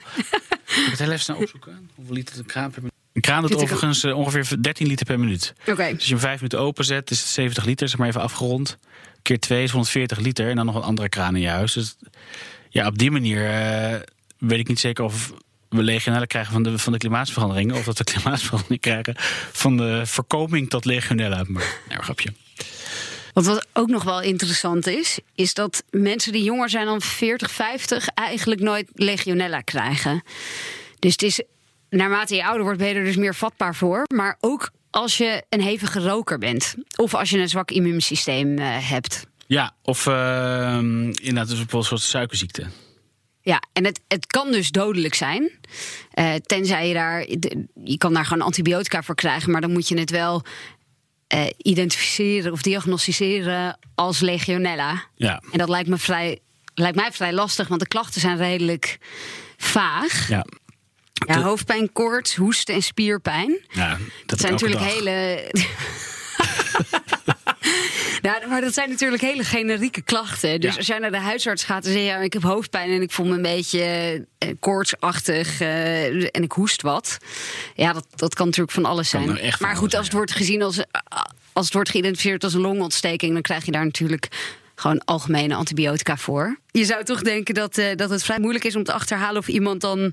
Ik 0.70 0.86
het 0.90 0.98
heel 0.98 1.08
even 1.08 1.20
snel 1.20 1.36
opzoeken. 1.36 1.90
Hoeveel 1.94 2.14
liter 2.14 2.38
een 2.38 2.46
kraan 2.46 2.70
per 2.70 2.82
minuut? 2.82 2.99
Een 3.12 3.20
kraan 3.20 3.42
doet 3.42 3.54
overigens 3.54 4.04
eh, 4.04 4.16
ongeveer 4.16 4.62
13 4.62 4.86
liter 4.86 5.06
per 5.06 5.18
minuut. 5.18 5.52
Oké. 5.66 5.74
Dus 5.74 5.92
als 5.92 6.04
je 6.04 6.10
hem 6.10 6.20
vijf 6.20 6.34
minuten 6.34 6.60
openzet, 6.60 7.10
is 7.10 7.18
het 7.20 7.28
70 7.28 7.64
liter, 7.64 7.88
zeg 7.88 7.98
maar 7.98 8.08
even 8.08 8.20
afgerond. 8.20 8.78
Keer 9.22 9.38
2 9.40 9.62
is 9.62 9.70
140 9.70 10.18
liter 10.18 10.48
en 10.48 10.56
dan 10.56 10.66
nog 10.66 10.74
een 10.74 10.82
andere 10.82 11.08
kraan 11.08 11.34
in 11.36 11.42
je 11.42 11.48
huis. 11.48 11.72
Dus 11.72 11.96
ja, 12.68 12.86
op 12.86 12.98
die 12.98 13.10
manier 13.10 13.50
eh, 13.50 14.00
weet 14.38 14.58
ik 14.58 14.68
niet 14.68 14.80
zeker 14.80 15.04
of 15.04 15.32
we 15.68 15.82
legionella 15.82 16.24
krijgen 16.24 16.52
van 16.52 16.62
de, 16.62 16.78
van 16.78 16.92
de 16.92 16.98
klimaatverandering. 16.98 17.72
Of 17.72 17.84
dat 17.84 17.98
we 17.98 18.04
klimaatverandering 18.12 18.80
krijgen 18.80 19.14
van 19.52 19.76
de 19.76 20.02
voorkoming 20.06 20.70
tot 20.70 20.84
legionella. 20.84 21.44
Maar, 21.46 21.78
nou, 21.88 22.02
grapje. 22.02 22.32
Want 23.32 23.46
wat 23.46 23.66
ook 23.72 23.88
nog 23.88 24.02
wel 24.02 24.22
interessant 24.22 24.86
is, 24.86 25.18
is 25.34 25.54
dat 25.54 25.82
mensen 25.90 26.32
die 26.32 26.42
jonger 26.42 26.70
zijn 26.70 26.86
dan 26.86 27.00
40, 27.00 27.50
50 27.50 28.08
eigenlijk 28.08 28.60
nooit 28.60 28.90
legionella 28.94 29.60
krijgen. 29.60 30.22
Dus 30.98 31.12
het 31.12 31.22
is, 31.22 31.42
naarmate 31.90 32.34
je 32.34 32.44
ouder 32.44 32.62
wordt, 32.62 32.78
ben 32.78 32.88
je 32.88 32.94
er 32.94 33.04
dus 33.04 33.16
meer 33.16 33.34
vatbaar 33.34 33.74
voor. 33.74 34.02
Maar 34.14 34.36
ook 34.40 34.70
als 34.90 35.16
je 35.16 35.44
een 35.48 35.60
hevige 35.62 36.00
roker 36.00 36.38
bent. 36.38 36.74
Of 36.96 37.14
als 37.14 37.30
je 37.30 37.38
een 37.38 37.48
zwak 37.48 37.70
immuunsysteem 37.70 38.58
eh, 38.58 38.88
hebt. 38.88 39.26
Ja, 39.46 39.72
of 39.82 40.06
eh, 40.06 40.76
inderdaad, 40.78 41.48
dus 41.48 41.58
een 41.58 41.82
soort 41.84 42.00
suikerziekte. 42.00 42.66
Ja, 43.42 43.62
en 43.72 43.84
het, 43.84 44.00
het 44.08 44.26
kan 44.26 44.52
dus 44.52 44.70
dodelijk 44.70 45.14
zijn. 45.14 45.50
Eh, 46.10 46.34
tenzij 46.34 46.88
je 46.88 46.94
daar. 46.94 47.26
Je 47.84 47.98
kan 47.98 48.14
daar 48.14 48.26
gewoon 48.26 48.44
antibiotica 48.44 49.02
voor 49.02 49.14
krijgen, 49.14 49.50
maar 49.50 49.60
dan 49.60 49.72
moet 49.72 49.88
je 49.88 49.98
het 49.98 50.10
wel 50.10 50.42
eh, 51.26 51.46
identificeren 51.56 52.52
of 52.52 52.62
diagnosticeren 52.62 53.78
als 53.94 54.20
legionella. 54.20 55.04
Ja, 55.14 55.42
En 55.52 55.58
dat 55.58 55.68
lijkt 55.68 55.88
me 55.88 55.96
vrij, 55.98 56.38
lijkt 56.74 56.96
mij 56.96 57.12
vrij 57.12 57.32
lastig, 57.32 57.68
want 57.68 57.80
de 57.80 57.88
klachten 57.88 58.20
zijn 58.20 58.36
redelijk 58.36 58.98
vaag. 59.56 60.28
ja. 60.28 60.46
Ja, 61.26 61.40
hoofdpijn, 61.42 61.92
koorts, 61.92 62.34
hoesten 62.36 62.74
en 62.74 62.82
spierpijn. 62.82 63.58
ja 63.68 63.88
dat, 63.90 63.98
Dat 64.26 64.40
zijn 64.40 64.52
natuurlijk 64.52 64.80
dag. 64.80 64.92
hele. 64.92 65.50
Ja, 68.22 68.40
maar 68.48 68.60
dat 68.60 68.74
zijn 68.74 68.88
natuurlijk 68.90 69.22
hele 69.22 69.44
generieke 69.44 70.02
klachten. 70.02 70.60
Dus 70.60 70.70
Ja. 70.70 70.76
als 70.76 70.86
jij 70.86 70.98
naar 70.98 71.10
de 71.10 71.18
huisarts 71.18 71.64
gaat 71.64 71.84
en 71.84 71.92
zeg 71.92 72.00
je... 72.00 72.06
Ja, 72.06 72.16
ik 72.16 72.32
heb 72.32 72.42
hoofdpijn 72.42 72.90
en 72.90 73.02
ik 73.02 73.10
voel 73.10 73.26
me 73.26 73.34
een 73.34 73.42
beetje 73.42 73.80
eh, 74.38 74.48
koortsachtig 74.60 75.60
eh, 75.60 76.04
en 76.06 76.42
ik 76.42 76.52
hoest 76.52 76.82
wat. 76.82 77.18
Ja, 77.74 77.92
dat, 77.92 78.06
dat 78.14 78.34
kan 78.34 78.46
natuurlijk 78.46 78.72
van 78.74 78.84
alles 78.84 79.08
zijn. 79.08 79.26
van 79.26 79.38
maar 79.60 79.76
goed, 79.76 79.94
als 79.94 80.04
het 80.04 80.14
wordt 80.14 80.32
gezien 80.32 80.62
als... 80.62 80.84
als 81.52 81.64
het 81.64 81.74
wordt 81.74 81.90
geïdentificeerd 81.90 82.44
als 82.44 82.54
een 82.54 82.60
longontsteking... 82.60 83.32
dan 83.32 83.42
krijg 83.42 83.64
je 83.64 83.72
daar 83.72 83.84
natuurlijk 83.84 84.28
gewoon 84.74 85.04
algemene 85.04 85.54
antibiotica 85.54 86.16
voor. 86.16 86.58
Je 86.70 86.84
zou 86.84 87.04
toch 87.04 87.22
denken 87.22 87.54
dat, 87.54 87.78
eh, 87.78 87.96
dat 87.96 88.10
het 88.10 88.22
vrij 88.22 88.38
moeilijk 88.40 88.64
is 88.64 88.76
om 88.76 88.84
te 88.84 88.92
achterhalen... 88.92 89.38
of 89.40 89.48
iemand 89.48 89.80
dan... 89.80 90.12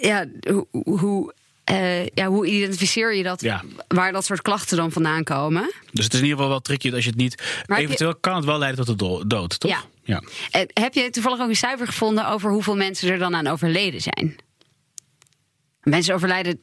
Ja, 0.00 0.26
hoe... 0.50 0.66
hoe 0.70 1.34
eh, 1.64 2.06
ja, 2.06 2.26
hoe 2.26 2.46
identificeer 2.46 3.14
je 3.14 3.22
dat? 3.22 3.40
Ja. 3.40 3.62
Waar 3.88 4.12
dat 4.12 4.24
soort 4.24 4.42
klachten 4.42 4.76
dan 4.76 4.92
vandaan 4.92 5.24
komen? 5.24 5.72
Dus 5.92 6.04
het 6.04 6.12
is 6.12 6.18
in 6.18 6.24
ieder 6.24 6.36
geval 6.38 6.48
wel 6.48 6.60
tricky 6.60 6.92
als 6.92 7.04
je 7.04 7.10
het 7.10 7.18
niet... 7.18 7.62
Maar 7.66 7.78
je- 7.78 7.84
eventueel 7.84 8.16
kan 8.16 8.36
het 8.36 8.44
wel 8.44 8.58
leiden 8.58 8.84
tot 8.84 8.98
de 8.98 9.04
do- 9.06 9.26
dood, 9.26 9.60
toch? 9.60 9.70
Ja. 9.70 9.82
ja. 10.02 10.22
Heb 10.72 10.94
je 10.94 11.10
toevallig 11.10 11.40
ook 11.40 11.48
een 11.48 11.56
cijfer 11.56 11.86
gevonden 11.86 12.28
over 12.28 12.50
hoeveel 12.50 12.76
mensen 12.76 13.10
er 13.10 13.18
dan 13.18 13.34
aan 13.36 13.46
overleden 13.46 14.00
zijn? 14.00 14.36
Mensen 15.82 16.14
overlijden 16.14 16.60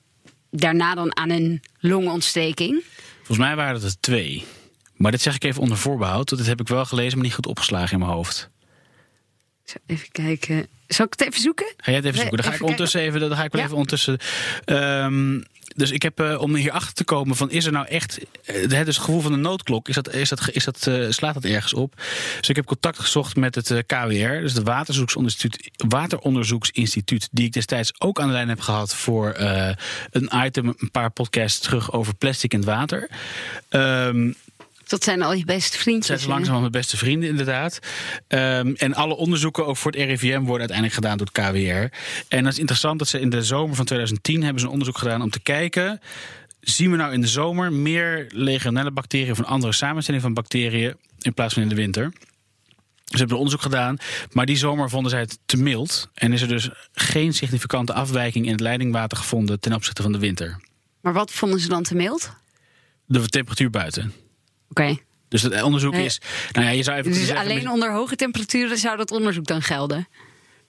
daarna 0.52 0.96
dan 0.96 1.18
aan 1.18 1.30
een 1.30 1.62
longontsteking. 1.80 2.84
Volgens 3.18 3.38
mij 3.38 3.56
waren 3.56 3.74
het 3.74 3.84
er 3.84 4.00
twee. 4.00 4.46
Maar 4.94 5.12
dit 5.12 5.22
zeg 5.22 5.36
ik 5.36 5.44
even 5.44 5.62
onder 5.62 5.78
voorbehoud. 5.78 6.30
want 6.30 6.42
Dit 6.42 6.50
heb 6.50 6.60
ik 6.62 6.68
wel 6.68 6.86
gelezen, 6.86 7.14
maar 7.18 7.26
niet 7.26 7.36
goed 7.36 7.46
opgeslagen 7.48 7.92
in 7.94 8.00
mijn 8.00 8.12
hoofd. 8.12 8.50
Even 9.86 10.12
kijken. 10.12 10.68
Zal 10.88 11.06
ik 11.06 11.12
het 11.18 11.28
even 11.28 11.42
zoeken? 11.42 11.66
Ga 11.78 11.84
jij 11.92 11.96
het 11.96 12.06
even 12.06 12.20
zoeken? 12.20 12.38
Dan 12.38 12.46
ga 12.46 12.54
ik 12.54 12.62
ondertussen 12.62 13.02
even. 13.02 13.20
Dan 13.20 13.36
ga 13.36 13.44
ik 13.44 13.52
wel 13.52 13.62
Ja. 13.62 13.68
even 13.68 13.78
ondertussen. 13.78 14.18
ehm, 14.66 15.40
dus 15.76 15.92
ik 15.92 16.02
heb 16.02 16.20
eh, 16.20 16.42
om 16.42 16.56
hierachter 16.56 16.94
te 16.94 17.04
komen 17.04 17.36
van 17.36 17.52
is 17.52 17.66
er 17.66 17.72
nou 17.72 17.88
echt 17.88 18.20
eh, 18.46 18.56
het 18.62 18.70
dus 18.70 18.78
het 18.96 18.98
gevoel 18.98 19.22
van 19.22 19.32
de 19.32 19.38
noodklok 19.38 19.88
is 19.90 19.96
dat 19.96 20.14
is 20.14 20.30
dat 20.30 20.50
is 20.52 20.64
dat 20.64 20.88
eh, 20.88 21.06
slaat 21.10 21.34
dat 21.34 21.44
ergens 21.44 21.74
op? 21.74 21.94
Dus 22.40 22.50
ik 22.50 22.56
heb 22.56 22.66
contact 22.66 23.00
gezocht 23.00 23.36
met 23.36 23.56
het 23.56 23.68
KWR, 23.86 24.40
dus 24.42 24.54
het 24.54 24.64
Wateronderzoeksinstituut, 24.64 25.72
Wateronderzoeksinstituut, 25.88 27.28
die 27.32 27.46
ik 27.46 27.54
destijds 27.54 27.94
ook 27.98 28.20
aan 28.20 28.28
de 28.28 28.34
lijn 28.34 28.50
heb 28.50 28.60
gehad 28.60 28.96
voor 28.96 29.34
een 30.12 30.30
item, 30.46 30.68
een 30.78 30.92
paar 30.92 31.10
podcasts 31.12 31.60
terug 31.60 31.92
over 31.92 32.16
plastic 32.16 32.54
in 32.54 32.60
het 32.60 32.68
water. 32.68 33.10
Ehm, 33.70 34.32
Dat 34.88 35.04
zijn 35.04 35.22
al 35.22 35.34
je 35.34 35.46
beste 35.46 35.78
vriendjes. 35.78 36.08
zijn 36.08 36.20
ze 36.20 36.26
hè? 36.26 36.32
langzaam 36.32 36.60
mijn 36.60 36.72
beste 36.72 36.98
vrienden, 36.98 37.30
inderdaad. 37.30 37.80
Ehm, 38.28 38.74
en 38.76 38.94
alle 38.94 39.16
onderzoeken, 39.16 39.66
ook 39.66 39.78
voor 39.78 39.92
het 39.92 40.02
RIVM, 40.02 40.40
worden 40.40 40.70
uiteindelijk 40.70 40.94
gedaan 40.94 41.18
door 41.18 41.28
het 41.34 41.50
KWR. 41.50 41.98
En 42.28 42.44
dat 42.44 42.54
is 42.54 42.60
interessant 42.60 43.00
dat 43.00 43.08
ze 43.08 43.20
in 43.20 43.30
de 43.30 43.44
zomer 43.44 43.76
van 43.76 43.86
2010 43.86 44.44
hebben 44.44 44.60
ze 44.60 44.66
een 44.66 44.72
onderzoek 44.72 44.98
gedaan 44.98 45.22
om 45.22 45.30
te 45.30 45.40
kijken. 45.40 46.02
Zien 46.60 46.92
we 46.92 46.98
nou 46.98 47.14
in 47.14 47.22
de 47.22 47.28
zomer 47.28 47.74
meer 47.74 48.26
legionelle 48.30 48.92
bacteriën 48.92 49.32
of 49.32 49.38
een 49.38 49.46
andere 49.46 49.74
samenstelling 49.74 50.24
van 50.24 50.34
bacteriën 50.34 50.96
in 51.20 51.34
plaats 51.34 51.54
van 51.54 51.64
in 51.64 51.70
de 51.70 51.76
winter? 51.76 52.12
Ze 53.06 53.18
hebben 53.18 53.38
onderzoek 53.38 53.62
gedaan, 53.62 53.98
maar 54.32 54.46
die 54.46 54.58
zomer 54.58 54.90
vonden 54.90 55.12
zij 55.12 55.20
het 55.20 55.40
te 55.46 55.58
mild. 55.58 56.10
En 56.14 56.34
is 56.34 56.42
er 56.42 56.48
dus 56.48 56.70
geen 56.94 57.34
significante 57.34 57.94
afwijking 57.94 58.46
in 58.46 58.52
het 58.52 58.60
leidingwater 58.60 59.18
gevonden 59.18 59.60
ten 59.60 59.74
opzichte 59.74 60.02
van 60.02 60.12
de 60.12 60.20
winter. 60.20 60.60
Maar 61.02 61.14
wat 61.14 61.32
vonden 61.32 61.60
ze 61.60 61.68
dan 61.68 61.84
te 61.84 61.96
mild? 61.96 62.32
De 63.06 63.28
temperatuur 63.28 63.70
buiten. 63.70 64.14
Oké. 64.70 64.98
Dus 65.30 65.42
het 65.42 65.62
onderzoek 65.62 65.94
Nee. 65.94 66.06
is. 66.06 66.22
Nou 66.52 66.66
ja, 66.66 66.72
je 66.72 66.84
zou 66.84 66.98
even 66.98 67.12
Dus 67.12 67.26
zeggen, 67.26 67.46
alleen 67.46 67.70
onder 67.70 67.92
hoge 67.94 68.16
temperaturen 68.16 68.78
zou 68.78 68.98
dat 68.98 69.12
onderzoek 69.12 69.46
dan 69.46 69.62
gelden? 69.62 70.08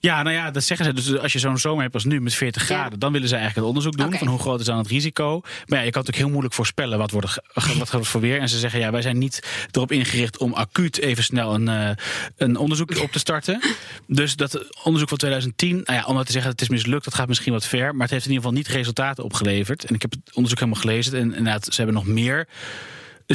Ja, 0.01 0.23
nou 0.23 0.35
ja, 0.35 0.51
dat 0.51 0.63
zeggen 0.63 0.85
ze. 0.85 0.93
Dus 0.93 1.17
als 1.17 1.33
je 1.33 1.39
zo'n 1.39 1.57
zomer 1.57 1.81
hebt 1.81 1.93
als 1.93 2.03
nu 2.03 2.21
met 2.21 2.33
40 2.33 2.61
Ja. 2.69 2.75
graden, 2.75 2.99
dan 2.99 3.11
willen 3.11 3.27
ze 3.27 3.35
eigenlijk 3.35 3.65
het 3.67 3.75
onderzoek 3.75 3.97
doen 4.01 4.19
van 4.19 4.27
hoe 4.27 4.39
groot 4.39 4.59
is 4.59 4.65
dan 4.65 4.77
het 4.77 4.87
risico. 4.87 5.39
Maar 5.41 5.77
ja, 5.79 5.85
je 5.85 5.91
kan 5.91 6.01
natuurlijk 6.01 6.17
heel 6.17 6.29
moeilijk 6.29 6.53
voorspellen 6.53 6.97
wat 6.97 7.11
wordt 7.11 7.39
wat 7.53 7.63
gaat 7.89 7.91
het 7.91 8.07
voor 8.07 8.21
weer. 8.21 8.39
En 8.39 8.49
ze 8.49 8.59
zeggen 8.59 8.79
ja, 8.79 8.91
wij 8.91 9.01
zijn 9.01 9.17
niet 9.17 9.67
erop 9.71 9.91
ingericht 9.91 10.37
om 10.37 10.53
acuut 10.53 10.97
even 10.99 11.23
snel 11.23 11.53
een, 11.53 11.67
eh, 11.67 11.89
een 12.37 12.57
onderzoek 12.57 12.97
op 13.01 13.11
te 13.11 13.19
starten. 13.19 13.61
Dus 14.07 14.35
dat 14.35 14.83
onderzoek 14.83 15.09
van 15.09 15.17
2010, 15.17 15.75
nou 15.85 15.99
ja, 15.99 16.05
om 16.05 16.13
nou 16.13 16.25
te 16.25 16.31
zeggen 16.31 16.51
het 16.51 16.61
is 16.61 16.69
mislukt, 16.69 17.03
dat 17.03 17.13
gaat 17.15 17.27
misschien 17.27 17.53
wat 17.53 17.65
ver, 17.65 17.91
maar 17.93 18.01
het 18.01 18.11
heeft 18.11 18.25
in 18.25 18.31
ieder 18.31 18.45
geval 18.45 18.57
niet 18.63 18.67
resultaten 18.67 19.23
opgeleverd. 19.23 19.83
En 19.85 19.95
ik 19.95 20.01
heb 20.01 20.11
het 20.11 20.35
onderzoek 20.35 20.59
helemaal 20.59 20.81
gelezen 20.81 21.13
en 21.13 21.21
inderdaad, 21.35 21.65
ze 21.65 21.75
hebben 21.75 21.93
nog 21.95 22.05
meer 22.05 22.47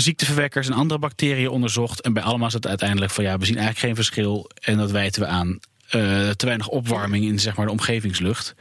ziekteverwekkers 0.01 0.67
en 0.67 0.73
andere 0.73 1.01
bacteriën 1.01 1.49
onderzocht. 1.49 2.01
En 2.01 2.13
bij 2.13 2.23
allemaal 2.23 2.47
is 2.49 2.53
het 2.53 2.67
uiteindelijk 2.67 3.13
van 3.13 3.25
ja, 3.25 3.39
we 3.39 3.45
zien 3.45 3.57
eigenlijk 3.57 3.87
geen 3.87 3.95
verschil. 3.95 4.51
En 4.61 4.77
dat 4.77 4.91
wijten 4.91 5.23
we 5.23 5.29
aan 5.29 5.59
eh, 5.89 6.31
te 6.31 6.47
weinig 6.47 6.69
opwarming 6.69 7.25
in 7.25 7.39
zeg 7.39 7.57
maar, 7.57 7.67
de 7.67 7.73
omgevingslucht. 7.73 8.55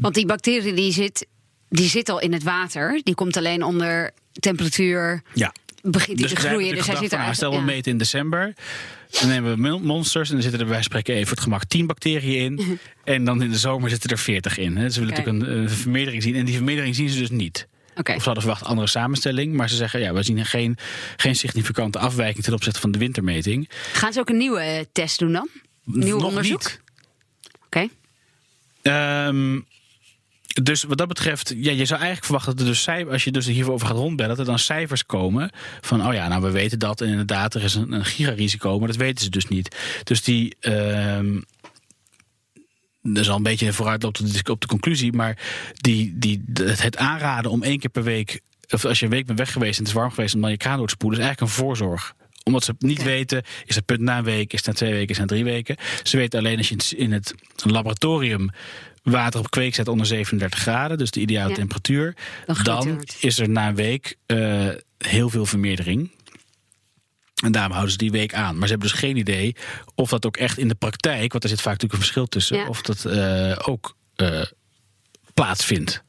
Want 0.00 0.14
die 0.14 0.26
bacterie 0.26 0.72
die 0.72 0.92
zit, 0.92 1.26
die 1.68 1.88
zit 1.88 2.08
al 2.08 2.20
in 2.20 2.32
het 2.32 2.42
water. 2.42 3.00
Die 3.02 3.14
komt 3.14 3.36
alleen 3.36 3.62
onder 3.62 4.10
temperatuur. 4.32 5.22
Ja. 5.34 5.52
Begint 5.82 6.18
die 6.18 6.26
te 6.26 6.36
groeien. 6.36 6.74
Dus 6.74 6.86
hij 6.86 6.96
zit 6.96 7.12
er 7.12 7.24
van, 7.24 7.34
stel 7.34 7.56
we 7.56 7.60
meten 7.60 7.92
in 7.92 7.98
december. 7.98 8.54
Dan 9.20 9.28
nemen 9.28 9.62
we 9.62 9.78
monsters 9.78 10.28
en 10.28 10.34
dan 10.34 10.42
zitten 10.42 10.60
er 10.60 10.66
bij 10.66 10.82
spreken 10.82 11.14
even 11.14 11.26
voor 11.26 11.36
het 11.36 11.44
gemak 11.44 11.64
10 11.64 11.86
bacteriën 11.86 12.44
in. 12.44 12.60
En 13.04 13.24
dan 13.24 13.42
in 13.42 13.50
de 13.50 13.58
zomer 13.58 13.90
zitten 13.90 14.10
er 14.10 14.18
40 14.18 14.58
in. 14.58 14.76
Hè. 14.76 14.90
Ze 14.90 15.00
willen 15.00 15.18
Oké. 15.18 15.30
natuurlijk 15.30 15.52
een, 15.52 15.62
een 15.62 15.70
vermeerdering 15.70 16.22
zien. 16.22 16.34
En 16.34 16.44
die 16.44 16.54
vermeerdering 16.54 16.94
zien 16.94 17.08
ze 17.08 17.18
dus 17.18 17.30
niet. 17.30 17.68
Of 17.98 18.04
ze 18.06 18.12
hadden 18.12 18.42
verwacht 18.42 18.64
andere 18.64 18.86
samenstelling. 18.88 19.54
Maar 19.54 19.68
ze 19.68 19.76
zeggen, 19.76 20.00
ja, 20.00 20.12
we 20.12 20.22
zien 20.22 20.46
geen, 20.46 20.76
geen 21.16 21.36
significante 21.36 21.98
afwijking 21.98 22.44
ten 22.44 22.54
opzichte 22.54 22.80
van 22.80 22.90
de 22.90 22.98
wintermeting. 22.98 23.70
Gaan 23.92 24.12
ze 24.12 24.20
ook 24.20 24.28
een 24.28 24.36
nieuwe 24.36 24.60
eh, 24.60 24.84
test 24.92 25.18
doen 25.18 25.32
dan? 25.32 25.48
Nieuw 25.84 26.20
onderzoek? 26.20 26.78
Oké. 27.66 27.88
Ehm, 28.82 29.60
dus 30.62 30.82
wat 30.82 30.98
dat 30.98 31.08
betreft, 31.08 31.54
ja, 31.56 31.72
je 31.72 31.84
zou 31.84 32.00
eigenlijk 32.00 32.24
verwachten 32.24 32.52
dat 32.52 32.60
er 32.60 32.70
dus 32.70 32.82
cijfers, 32.82 33.12
als 33.12 33.24
je 33.24 33.30
dus 33.30 33.46
hierover 33.46 33.86
gaat 33.86 33.96
rondbellen, 33.96 34.30
dat 34.30 34.38
er 34.38 34.52
dan 34.52 34.58
cijfers 34.58 35.06
komen 35.06 35.50
van, 35.80 36.06
oh 36.06 36.12
ja, 36.12 36.28
nou 36.28 36.42
we 36.42 36.50
weten 36.50 36.78
dat 36.78 37.00
en 37.00 37.08
inderdaad 37.08 37.54
er 37.54 37.62
is 37.62 37.74
een, 37.74 37.92
een 37.92 38.04
gigarisico, 38.04 38.78
maar 38.78 38.88
dat 38.88 38.96
weten 38.96 39.24
ze 39.24 39.30
dus 39.30 39.48
niet. 39.48 39.76
Dus 40.04 40.22
die, 40.22 40.56
ehm 40.60 41.36
dat 43.02 43.16
is 43.16 43.28
al 43.30 43.36
een 43.36 43.42
beetje 43.42 43.72
vooruitloop 43.72 44.20
op 44.20 44.26
de, 44.44 44.52
op 44.52 44.60
de 44.60 44.66
conclusie, 44.66 45.12
maar 45.12 45.38
die, 45.74 46.12
die, 46.18 46.44
het 46.62 46.96
aanraden 46.96 47.50
om 47.50 47.62
één 47.62 47.78
keer 47.78 47.90
per 47.90 48.02
week, 48.02 48.40
of 48.70 48.84
als 48.84 48.98
je 48.98 49.04
een 49.04 49.10
week 49.10 49.26
bent 49.26 49.38
weg 49.38 49.52
geweest 49.52 49.78
en 49.78 49.84
het 49.84 49.92
is 49.92 49.98
warm 50.00 50.10
geweest, 50.10 50.34
om 50.34 50.40
dan 50.40 50.50
je 50.50 50.56
kraan 50.56 50.76
door 50.76 50.86
te 50.86 50.92
spoelen, 50.92 51.18
is 51.18 51.24
eigenlijk 51.24 51.54
een 51.58 51.64
voorzorg 51.64 52.16
omdat 52.44 52.64
ze 52.64 52.74
niet 52.78 53.02
weten, 53.02 53.42
is 53.64 53.74
het 53.74 53.84
punt 53.84 54.00
na 54.00 54.18
een 54.18 54.24
week, 54.24 54.52
is 54.52 54.58
het 54.58 54.66
na 54.66 54.72
twee 54.72 54.92
weken, 54.92 55.08
is 55.08 55.16
het 55.18 55.30
na 55.30 55.36
drie 55.36 55.44
weken. 55.44 55.76
Ze 56.02 56.16
weten 56.16 56.38
alleen 56.38 56.56
als 56.56 56.68
je 56.68 56.96
in 56.96 57.12
het- 57.12 57.34
laboratorium 57.56 58.50
water 59.02 59.40
op 59.40 59.50
kweek 59.50 59.74
zet 59.74 59.88
onder 59.88 60.06
37 60.06 60.58
graden, 60.60 60.98
dus 60.98 61.10
de 61.10 61.20
ideale 61.20 61.48
Ja. 61.48 61.54
temperatuur, 61.54 62.16
Dan 62.62 63.04
is 63.20 63.38
er 63.38 63.48
na 63.48 63.68
een 63.68 63.74
week 63.74 64.16
eh, 64.26 64.68
heel 64.98 65.28
veel 65.30 65.46
vermeerdering. 65.46 66.10
En 67.44 67.52
daarom 67.52 67.72
houden 67.72 67.92
ze 67.92 67.98
die 67.98 68.10
week 68.10 68.34
aan. 68.34 68.58
Maar 68.58 68.68
ze 68.68 68.72
hebben 68.72 68.90
dus 68.90 68.98
geen 68.98 69.16
idee 69.16 69.56
of 69.94 70.08
dat 70.08 70.26
ook 70.26 70.36
echt 70.36 70.58
in 70.58 70.68
de 70.68 70.74
praktijk, 70.74 71.32
want 71.32 71.44
er 71.44 71.50
zit 71.50 71.60
vaak 71.60 71.72
natuurlijk 71.72 71.92
een 71.92 72.06
verschil 72.06 72.26
tussen, 72.26 72.56
Ja. 72.56 72.66
of 72.68 72.82
dat 72.82 73.04
eh, 73.04 73.56
ook 73.64 73.96
eh, 74.16 74.42
plaatsvindt. 75.34 76.02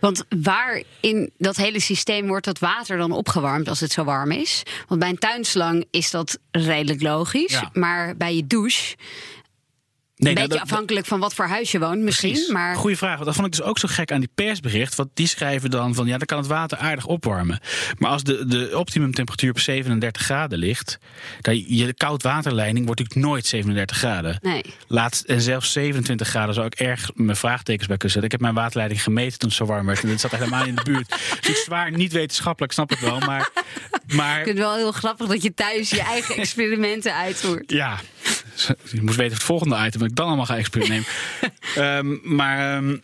Want 0.00 0.24
waar 0.42 0.82
in 1.00 1.30
dat 1.38 1.56
hele 1.56 1.80
systeem 1.80 2.26
wordt 2.26 2.44
dat 2.44 2.58
water 2.58 2.98
dan 2.98 3.12
opgewarmd 3.12 3.68
als 3.68 3.80
het 3.80 3.92
zo 3.92 4.04
warm 4.04 4.30
is? 4.30 4.62
Want 4.88 5.00
bij 5.00 5.08
een 5.08 5.18
tuinslang 5.18 5.84
is 5.90 6.10
dat 6.10 6.38
redelijk 6.50 7.02
logisch. 7.02 7.52
Ja. 7.52 7.70
Maar 7.72 8.16
bij 8.16 8.36
je 8.36 8.46
douche, 8.46 8.96
Nee, 10.22 10.30
een 10.32 10.36
nou, 10.38 10.48
beetje 10.48 10.62
dat- 10.64 10.72
afhankelijk 10.72 11.06
van 11.06 11.20
wat 11.20 11.34
voor 11.34 11.44
huis 11.46 11.70
je 11.70 11.78
woont 11.78 12.00
misschien. 12.00 12.30
Precies. 12.32 12.50
Maar 12.52 12.74
Goeie 12.76 12.96
vraag. 12.96 13.12
Want 13.14 13.24
dat 13.24 13.34
vond 13.34 13.46
ik 13.46 13.52
dus 13.52 13.62
ook 13.62 13.78
zo 13.78 13.88
gek 13.90 14.12
aan 14.12 14.20
die 14.20 14.30
persbericht. 14.34 14.94
Want 14.94 15.08
die 15.14 15.26
schrijven 15.26 15.70
dan 15.70 15.94
van 15.94 16.06
ja, 16.06 16.18
dan 16.18 16.26
kan 16.26 16.38
het 16.38 16.46
water 16.46 16.78
aardig 16.78 17.06
opwarmen. 17.06 17.60
Maar 17.98 18.10
als 18.10 18.22
de, 18.22 18.46
de 18.46 18.70
optimumtemperatuur 18.78 19.50
op 19.50 19.58
37 19.58 20.22
graden 20.22 20.58
ligt, 20.58 20.98
dan 21.40 21.76
je 21.76 21.94
koudwaterleiding 21.94 22.84
wordt 22.86 23.00
natuurlijk 23.00 23.26
nooit 23.28 23.46
37 23.46 23.96
graden. 23.96 24.38
nee. 24.42 24.62
Laat, 24.86 25.22
en 25.26 25.40
zelfs 25.40 25.72
27 25.72 26.28
graden 26.28 26.54
zou 26.54 26.66
ik 26.66 26.74
erg 26.74 27.10
mijn 27.14 27.36
vraagtekens 27.36 27.86
bij 27.86 27.96
kunnen 27.96 28.10
zetten. 28.20 28.24
Ik 28.24 28.30
heb 28.30 28.40
mijn 28.40 28.54
waterleiding 28.54 29.02
gemeten 29.02 29.38
toen 29.38 29.48
het 29.48 29.58
zo 29.58 29.64
warm 29.66 29.86
werd. 29.86 30.02
En 30.02 30.08
het 30.08 30.20
zat 30.20 30.30
helemaal 30.30 30.66
in 30.66 30.74
de 30.74 30.82
buurt. 30.82 31.08
Dus 31.40 31.48
ik 31.48 31.56
zwaar 31.56 31.90
niet 31.90 32.12
wetenschappelijk, 32.12 32.72
snap 32.72 32.92
ik 32.92 32.98
wel. 32.98 33.18
Maar, 33.18 33.50
maar 34.06 34.38
Ik 34.38 34.44
vind 34.44 34.58
het 34.58 34.66
wel 34.66 34.76
heel 34.76 34.92
grappig 34.92 35.26
dat 35.28 35.42
je 35.42 35.54
thuis 35.54 35.90
je 35.90 36.00
eigen 36.02 36.36
experimenten 36.42 37.14
uitvoert. 37.14 37.70
ja, 37.70 37.98
je 38.90 39.02
moest 39.02 39.16
weten 39.16 39.32
of 39.32 39.38
het 39.38 39.42
volgende 39.42 39.86
item 39.86 40.11
ik 40.12 40.18
dan 40.18 40.26
allemaal 40.26 40.46
ga 40.46 40.56
experimenteren. 40.56 41.04
Ehm, 41.74 42.16
maar 42.22 42.76
ehm, 42.76 42.96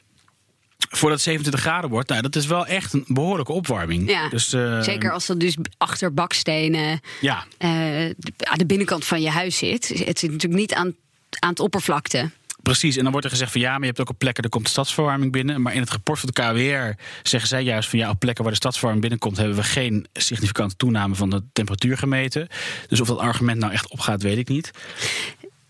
voordat 0.78 1.18
het 1.18 1.20
27 1.20 1.60
graden 1.60 1.90
wordt, 1.90 2.08
nou, 2.08 2.22
dat 2.22 2.36
is 2.36 2.46
wel 2.46 2.66
echt 2.66 2.92
een 2.92 3.04
behoorlijke 3.06 3.52
opwarming. 3.52 4.10
Ja, 4.10 4.28
dus, 4.28 4.48
Zeker 4.80 5.12
als 5.12 5.26
dat 5.26 5.40
dus 5.40 5.56
achter 5.78 6.14
bakstenen 6.14 7.00
Ja, 7.20 7.44
eh, 7.58 8.04
aan 8.38 8.58
de 8.58 8.66
binnenkant 8.66 9.04
van 9.04 9.20
je 9.20 9.30
huis 9.30 9.56
zit. 9.56 9.88
Het 9.88 10.18
zit 10.18 10.30
natuurlijk 10.30 10.60
niet 10.60 10.74
aan, 10.74 10.94
aan 11.38 11.50
het 11.50 11.60
oppervlakte. 11.60 12.30
precies. 12.62 12.96
En 12.96 13.02
dan 13.02 13.10
wordt 13.12 13.26
er 13.26 13.32
gezegd 13.32 13.52
van 13.52 13.60
ja, 13.60 13.70
maar 13.70 13.80
je 13.80 13.86
hebt 13.86 14.00
ook 14.00 14.10
op 14.10 14.18
plekken, 14.18 14.44
er 14.44 14.50
komt 14.50 14.64
de 14.64 14.70
stadsverwarming 14.70 15.32
binnen. 15.32 15.62
Maar 15.62 15.74
in 15.74 15.80
het 15.80 15.90
rapport 15.90 16.18
van 16.20 16.30
de 16.32 16.42
KWR 16.42 17.02
zeggen 17.22 17.48
zij 17.48 17.62
juist 17.62 17.88
van 17.88 17.98
ja, 17.98 18.10
op 18.10 18.18
plekken 18.18 18.42
waar 18.42 18.52
de 18.52 18.58
stadsverwarming 18.58 19.08
binnenkomt, 19.08 19.36
hebben 19.36 19.56
we 19.56 19.62
geen 19.62 20.06
significante 20.12 20.76
toename 20.76 21.14
van 21.14 21.30
de 21.30 21.42
temperatuur 21.52 21.98
gemeten. 21.98 22.48
Dus 22.88 23.00
of 23.00 23.08
dat 23.08 23.18
argument 23.18 23.58
nou 23.58 23.72
echt 23.72 23.88
opgaat, 23.88 24.22
weet 24.22 24.38
ik 24.38 24.48
niet. 24.48 24.70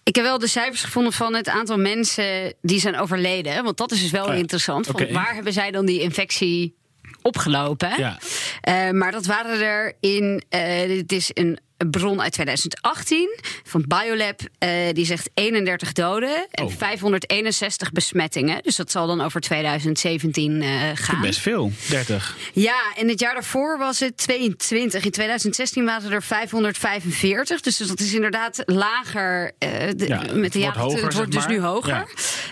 Ik 0.09 0.15
heb 0.15 0.25
wel 0.25 0.39
de 0.39 0.47
cijfers 0.47 0.83
gevonden 0.83 1.13
van 1.13 1.35
het 1.35 1.49
aantal 1.49 1.79
mensen 1.79 2.55
die 2.63 2.81
zijn 2.81 2.99
overleden. 2.99 3.65
Want 3.65 3.77
dat 3.77 3.91
is 3.91 4.01
dus 4.01 4.11
wel 4.11 4.27
Oh 4.27 4.37
interessant. 4.37 4.87
Van 4.87 4.95
Oké. 4.95 5.13
Waar 5.13 5.35
hebben 5.35 5.53
zij 5.53 5.71
dan 5.71 5.87
die 5.87 6.01
infectie 6.01 6.75
opgelopen? 7.23 7.91
Ja. 7.97 8.19
Eh, 8.61 8.91
maar 8.91 9.13
dat 9.13 9.27
waren 9.27 9.61
er 9.61 9.95
in. 10.01 10.43
eh, 10.49 10.89
dit 10.89 11.13
is 11.13 11.31
een 11.35 11.59
bron 11.91 12.21
uit 12.23 12.33
2018 12.33 13.39
van 13.65 13.85
Biolab. 13.89 14.41
eh, 14.59 14.71
die 14.93 15.05
zegt 15.07 15.31
31 15.35 15.93
doden 15.93 16.47
en 16.51 16.65
Oh. 16.65 16.73
561 16.77 17.93
besmettingen. 17.93 18.63
Dus 18.63 18.77
dat 18.77 18.91
zal 18.91 19.07
dan 19.07 19.21
over 19.21 19.41
2017 19.41 20.63
eh, 20.63 20.71
gaan. 20.95 21.21
Best 21.21 21.41
veel, 21.41 21.73
30. 21.89 22.37
Ja, 22.53 22.81
en 22.97 23.09
het 23.09 23.21
jaar 23.21 23.35
daarvoor 23.35 23.79
was 23.79 24.01
het 24.01 24.17
22. 24.17 25.05
In 25.05 25.11
2016 25.11 25.85
waren 25.85 26.11
er 26.13 26.23
545. 26.23 27.61
Dus 27.61 27.77
dat 27.77 28.01
is 28.01 28.15
inderdaad 28.15 28.63
lager. 28.67 29.53
eh, 29.59 29.71
de- 29.97 30.07
Ja, 30.07 30.19
het 30.21 30.35
met 30.35 30.35
de 30.35 30.39
wordt 30.39 30.55
jaren. 30.55 30.81
hoger, 30.81 31.05
het 31.05 31.15
wordt 31.15 31.33
dus 31.33 31.47
nu 31.47 31.61
hoger. 31.61 32.07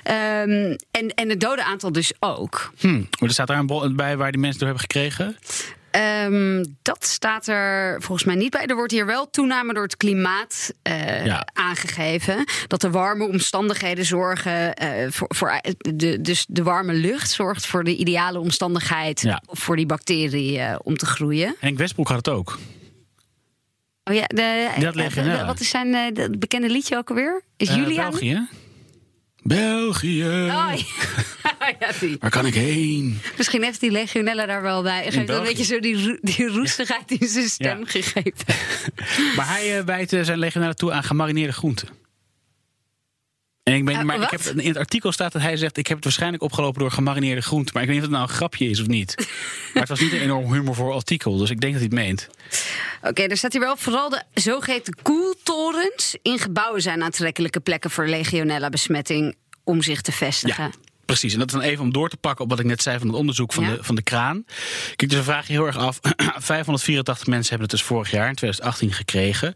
Ja. 0.04 0.40
Ehm, 0.42 0.76
en, 0.90 1.09
en 1.14 1.28
het 1.28 1.40
dodenaantal 1.40 1.92
dus 1.92 2.12
ook. 2.21 2.73
Hm. 2.78 2.92
Maar 2.97 3.06
er 3.21 3.30
staat 3.30 3.47
daar 3.47 3.59
een 3.59 3.97
bij 3.97 4.16
waar 4.16 4.30
die 4.33 4.40
mensen 4.40 4.59
door 4.59 4.68
hebben 4.68 4.87
gekregen. 4.90 5.37
Ehm, 5.96 6.64
dat 6.82 7.04
staat 7.06 7.46
er 7.46 7.96
volgens 8.02 8.24
mij 8.26 8.34
niet 8.36 8.50
bij. 8.50 8.66
Er 8.66 8.74
wordt 8.76 8.92
hier 8.92 9.06
wel 9.06 9.30
toename 9.30 9.74
door 9.74 9.82
het 9.82 9.96
klimaat 9.96 10.72
eh, 10.82 11.24
Ja. 11.26 11.46
aangegeven. 11.52 12.44
Dat 12.66 12.80
de 12.80 12.90
warme 12.90 13.26
omstandigheden 13.26 14.04
zorgen 14.04 14.74
eh, 14.74 15.10
voor, 15.10 15.26
voor 15.34 15.60
de, 15.94 16.20
dus 16.20 16.46
de 16.48 16.62
warme 16.62 16.92
lucht 16.92 17.30
zorgt 17.30 17.66
voor 17.66 17.84
de 17.84 17.96
ideale 17.96 18.38
omstandigheid 18.38 19.20
Ja. 19.20 19.42
voor 19.46 19.76
die 19.76 19.86
bacterie 19.86 20.58
eh, 20.58 20.76
om 20.82 20.96
te 20.96 21.06
groeien. 21.06 21.56
Henk 21.60 21.78
Westbroek 21.78 22.08
had 22.08 22.16
het 22.16 22.28
ook. 22.28 22.58
Oh 24.04 24.14
ja, 24.14 24.24
de, 24.26 24.68
had 24.84 24.94
legionella. 24.94 25.40
eh, 25.40 25.46
wat 25.46 25.60
is 25.60 25.68
zijn 25.68 26.14
dat 26.14 26.38
bekende 26.38 26.68
liedje 26.70 26.96
ook 26.96 27.08
alweer? 27.08 27.42
Is 27.56 27.68
Eh, 27.68 27.76
Julia? 27.76 28.08
België. 28.10 28.48
België. 29.46 30.24
Oh, 30.24 30.72
ja. 31.42 31.76
ja, 31.80 31.92
die. 32.00 32.16
Waar 32.20 32.30
kan 32.30 32.46
ik 32.46 32.54
heen? 32.54 33.20
Misschien 33.36 33.62
heeft 33.62 33.80
die 33.80 33.90
legionella 33.90 34.46
daar 34.46 34.62
wel 34.62 34.82
bij. 34.82 35.02
Geeft 35.02 35.28
een 35.28 35.42
beetje 35.42 35.64
zo 35.64 35.80
die, 35.80 36.18
die 36.20 36.46
roestigheid 36.48 37.10
in 37.10 37.28
zijn 37.28 37.48
stem 37.48 37.86
gegeven. 37.86 38.32
Maar 39.36 39.48
hij 39.48 39.78
eh, 39.78 39.84
wijt 39.84 40.12
eh, 40.12 40.22
zijn 40.22 40.38
legionella 40.38 40.72
toe 40.72 40.92
aan 40.92 41.02
gemarineerde 41.02 41.52
groenten. 41.52 41.88
En 43.66 43.75
ik, 43.75 43.85
ben, 43.85 43.94
Eh, 43.94 44.02
maar 44.02 44.20
ik 44.20 44.30
heb, 44.30 44.40
in 44.40 44.68
het 44.68 44.76
artikel 44.76 45.12
staat 45.12 45.32
dat 45.32 45.42
hij 45.42 45.56
zegt... 45.56 45.76
ik 45.76 45.87
heb 45.87 45.96
het 45.96 46.04
waarschijnlijk 46.04 46.42
opgelopen 46.42 46.80
door 46.80 46.90
gemarineerde 46.90 47.40
groenten. 47.40 47.75
Maar 47.75 47.82
ik 47.82 47.88
weet 47.88 47.99
niet 47.99 48.06
of 48.06 48.12
het 48.12 48.20
nou 48.20 48.30
een 48.30 48.37
grapje 48.37 48.68
is 48.68 48.80
of 48.80 48.87
niet. 48.87 49.14
maar 49.73 49.82
het 49.82 49.88
was 49.88 50.00
niet 50.00 50.12
een 50.12 50.20
enorm 50.20 50.52
humorvol 50.52 50.92
artikel. 50.92 51.37
Dus 51.37 51.50
ik 51.50 51.61
denk 51.61 51.73
dat 51.73 51.82
hij 51.82 51.90
het 51.92 52.06
meent. 52.06 52.28
Oké, 53.02 53.23
er 53.23 53.37
staat 53.37 53.52
hier 53.52 53.61
wel 53.61 53.76
vooral 53.76 54.08
de 54.08 54.23
zogeheten 54.35 54.94
koeltorens 55.02 56.16
in 56.23 56.38
gebouwen 56.38 56.82
zijn 56.82 57.02
aantrekkelijke 57.02 57.61
plekken 57.61 57.90
voor 57.90 58.06
legionella-besmetting 58.06 59.37
om 59.64 59.82
zich 59.82 60.00
te 60.00 60.12
vestigen. 60.12 60.64
Ja, 60.64 60.70
precies. 61.06 61.32
En 61.32 61.38
dat 61.38 61.48
is 61.48 61.54
dan 61.54 61.62
even 61.62 61.84
om 61.84 61.92
door 61.92 62.08
te 62.08 62.16
pakken 62.16 62.44
op 62.44 62.50
wat 62.50 62.58
ik 62.58 62.66
net 62.66 62.82
zei 62.82 62.98
van 62.98 63.06
het 63.06 63.16
onderzoek 63.16 63.52
van, 63.52 63.64
Ja. 63.64 63.70
de, 63.70 63.78
van 63.84 63.94
de 63.94 64.02
kraan. 64.02 64.44
Kijk, 64.96 65.10
dus 65.10 65.18
een 65.18 65.25
vraag 65.25 65.46
je 65.46 65.52
heel 65.52 65.66
erg 65.66 65.76
af. 65.76 65.98
584 66.36 67.26
mensen 67.26 67.48
hebben 67.50 67.68
het 67.68 67.78
dus 67.78 67.86
vorig 67.88 68.10
jaar, 68.10 68.28
in 68.28 68.34
2018, 68.34 68.92
gekregen. 68.92 69.54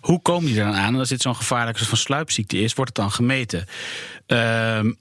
Hoe 0.00 0.22
komen 0.22 0.46
die 0.46 0.58
er 0.58 0.64
dan 0.64 0.74
aan? 0.74 0.92
En 0.94 0.98
als 0.98 1.08
dit 1.08 1.22
zo'n 1.22 1.36
gevaarlijke 1.36 1.78
soort 1.78 1.90
van 1.90 1.98
sluipziekte 1.98 2.58
is, 2.58 2.74
wordt 2.74 2.96
het 2.96 3.04
dan 3.04 3.12
gemeten? 3.12 3.66
Ehm 4.26 4.92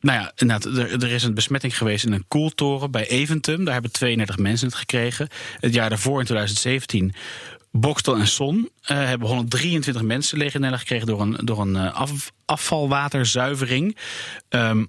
nou 0.00 0.20
ja, 0.20 0.32
inderdaad, 0.36 0.76
er, 0.76 1.02
er 1.02 1.10
is 1.10 1.22
een 1.22 1.34
besmetting 1.34 1.78
geweest 1.78 2.04
in 2.04 2.12
een 2.12 2.24
koeltoren 2.28 2.90
bij 2.90 3.08
Eventum. 3.08 3.64
Daar 3.64 3.72
hebben 3.72 3.92
32 3.92 4.38
mensen 4.38 4.66
het 4.66 4.76
gekregen. 4.76 5.28
Het 5.60 5.74
jaar 5.74 5.88
daarvoor, 5.88 6.18
in 6.18 6.24
2017, 6.24 7.14
Bokstel 7.72 8.16
en 8.16 8.26
Son 8.26 8.68
eh, 8.82 8.96
hebben 8.96 9.28
123 9.28 10.02
mensen 10.02 10.38
legionella 10.38 10.76
gekregen 10.76 11.06
door 11.06 11.20
een, 11.20 11.38
door 11.44 11.60
een 11.60 11.76
eh, 11.76 11.94
af, 11.94 12.32
afvalwaterzuivering. 12.44 13.96
Ehm, 14.48 14.84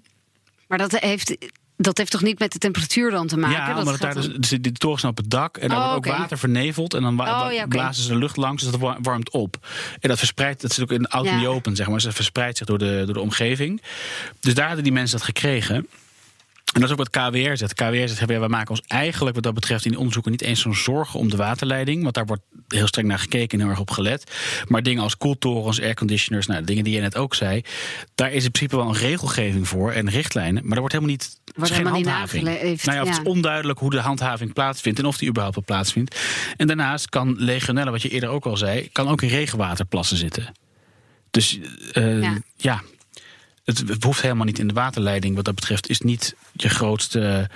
Maar 0.72 0.80
dat 0.80 1.00
heeft, 1.00 1.38
dat 1.78 1.98
heeft 1.98 2.12
toch 2.12 2.22
niet 2.22 2.40
met 2.40 2.51
de 2.51 2.60
temperatuur 2.60 3.12
dan 3.12 3.28
te 3.28 3.38
maken? 3.38 3.58
ja, 3.58 3.74
dat 3.74 3.88
gaat 3.90 4.01
daar 4.01 4.13
dan- 4.13 4.34
dus, 4.40 4.50
de, 4.50 4.62
de 4.62 4.72
toren 4.72 5.10
op 5.10 5.18
het 5.18 5.30
dak 5.30 5.58
en 5.58 5.70
daar 5.70 5.78
Oh, 5.78 5.92
wordt 5.92 6.08
ook 6.08 6.18
water 6.18 6.38
verneveld 6.38 6.94
en 6.94 7.01
dan 7.01 7.16
wa- 7.16 7.46
Oh, 7.46 7.51
ja, 7.54 7.58
oké. 7.60 7.68
blazen 7.68 8.04
ze 8.04 8.10
de 8.10 8.16
lucht 8.18 8.38
langs, 8.38 8.62
dus 8.63 8.72
dat 8.72 8.80
wa- 8.80 8.98
warmt 9.01 9.30
op. 9.32 9.68
En 10.00 10.10
dat 10.10 10.18
verspreidt, 10.18 10.62
dat 10.62 10.74
zit 10.74 10.84
ook 10.84 10.92
in 10.92 11.08
oud 11.08 11.25
Ja. 11.25 11.38
niet 11.38 11.46
open, 11.48 11.75
zeg 11.75 11.86
maar, 11.86 11.96
dus 11.96 12.04
dat 12.06 12.13
verspreidt 12.13 12.58
zich 12.58 12.68
door 12.68 12.78
de, 12.78 13.01
door 13.06 13.13
de 13.13 13.20
omgeving. 13.20 13.82
Dus 14.40 14.54
daar 14.54 14.66
hadden 14.66 14.84
die 14.84 14.94
mensen 14.94 15.18
dat 15.18 15.25
gekregen. 15.25 15.88
En 16.72 16.82
dat 16.82 16.90
is 16.90 16.92
ook 16.92 17.10
wat 17.10 17.10
KWR 17.10 17.56
zegt. 17.56 17.74
KWR 17.74 18.08
zegt, 18.08 18.25
wij 18.25 18.48
maken 18.48 18.70
ons 18.70 18.82
eigenlijk 18.88 19.36
wat 19.36 19.44
dat 19.44 19.54
betreft 19.54 19.84
in 19.84 19.90
die 19.90 20.00
onderzoeken 20.00 20.32
niet 20.32 20.42
eens 20.42 20.62
zo'n 20.62 20.75
zorgen 20.75 21.20
om 21.20 21.30
de 21.30 21.38
waterleiding. 21.38 22.04
Want 22.04 22.16
daar 22.16 22.25
wordt 22.25 22.42
heel 22.68 22.88
streng 22.88 23.08
naar 23.08 23.20
gekeken 23.20 23.58
en 23.58 23.60
heel 23.60 23.70
erg 23.70 23.80
op 23.80 23.92
gelet. 23.92 24.32
Maar 24.68 24.84
dingen 24.84 25.04
als 25.04 25.18
koeltorens, 25.18 25.82
airconditioners, 25.82 26.48
nou, 26.48 26.63
dingen 26.63 26.84
die 26.84 26.94
je 26.94 27.01
net 27.01 27.16
ook 27.18 27.36
zei. 27.36 27.62
Daar 28.16 28.32
is 28.32 28.44
in 28.44 28.51
principe 28.51 28.75
wel 28.75 28.88
een 28.88 29.01
regelgeving 29.01 29.68
voor 29.68 29.92
en 29.92 30.10
richtlijnen. 30.10 30.63
Maar 30.63 30.74
er 30.74 30.80
wordt 30.80 30.94
helemaal 30.94 31.13
niet. 31.13 31.40
is 31.62 31.70
geen 31.70 31.86
handhaving. 31.86 32.44
Nou 32.44 32.98
ja, 32.98 33.06
het 33.06 33.08
is 33.08 33.24
onduidelijk 33.24 33.80
hoe 33.80 33.90
de 33.90 34.00
handhaving 34.00 34.54
plaatsvindt 34.54 35.00
en 35.00 35.06
of 35.06 35.18
die 35.18 35.30
überhaupt 35.30 35.56
wel 35.56 35.66
plaatsvindt. 35.66 36.20
En 36.58 36.68
daarnaast 36.68 37.10
kan 37.10 37.36
legionella, 37.38 37.92
wat 37.92 38.01
je 38.01 38.10
eerder 38.10 38.30
ook 38.30 38.46
al 38.46 38.58
zei, 38.58 38.90
kan 38.92 39.08
ook 39.08 39.22
in 39.22 39.30
regenwaterplassen 39.30 40.18
zitten. 40.18 40.51
Dus 41.32 41.60
eh, 41.92 42.22
Ja. 42.22 42.38
ja, 42.58 42.82
het, 43.80 43.90
het 43.90 44.04
hoeft 44.04 44.22
helemaal 44.22 44.46
niet 44.46 44.60
in 44.60 44.68
de 44.68 44.74
waterleiding. 44.74 45.36
Wat 45.36 45.46
dat 45.46 45.56
betreft 45.56 45.90
is 45.90 46.00
niet 46.00 46.36
je 46.54 46.70
grootste 46.70 47.50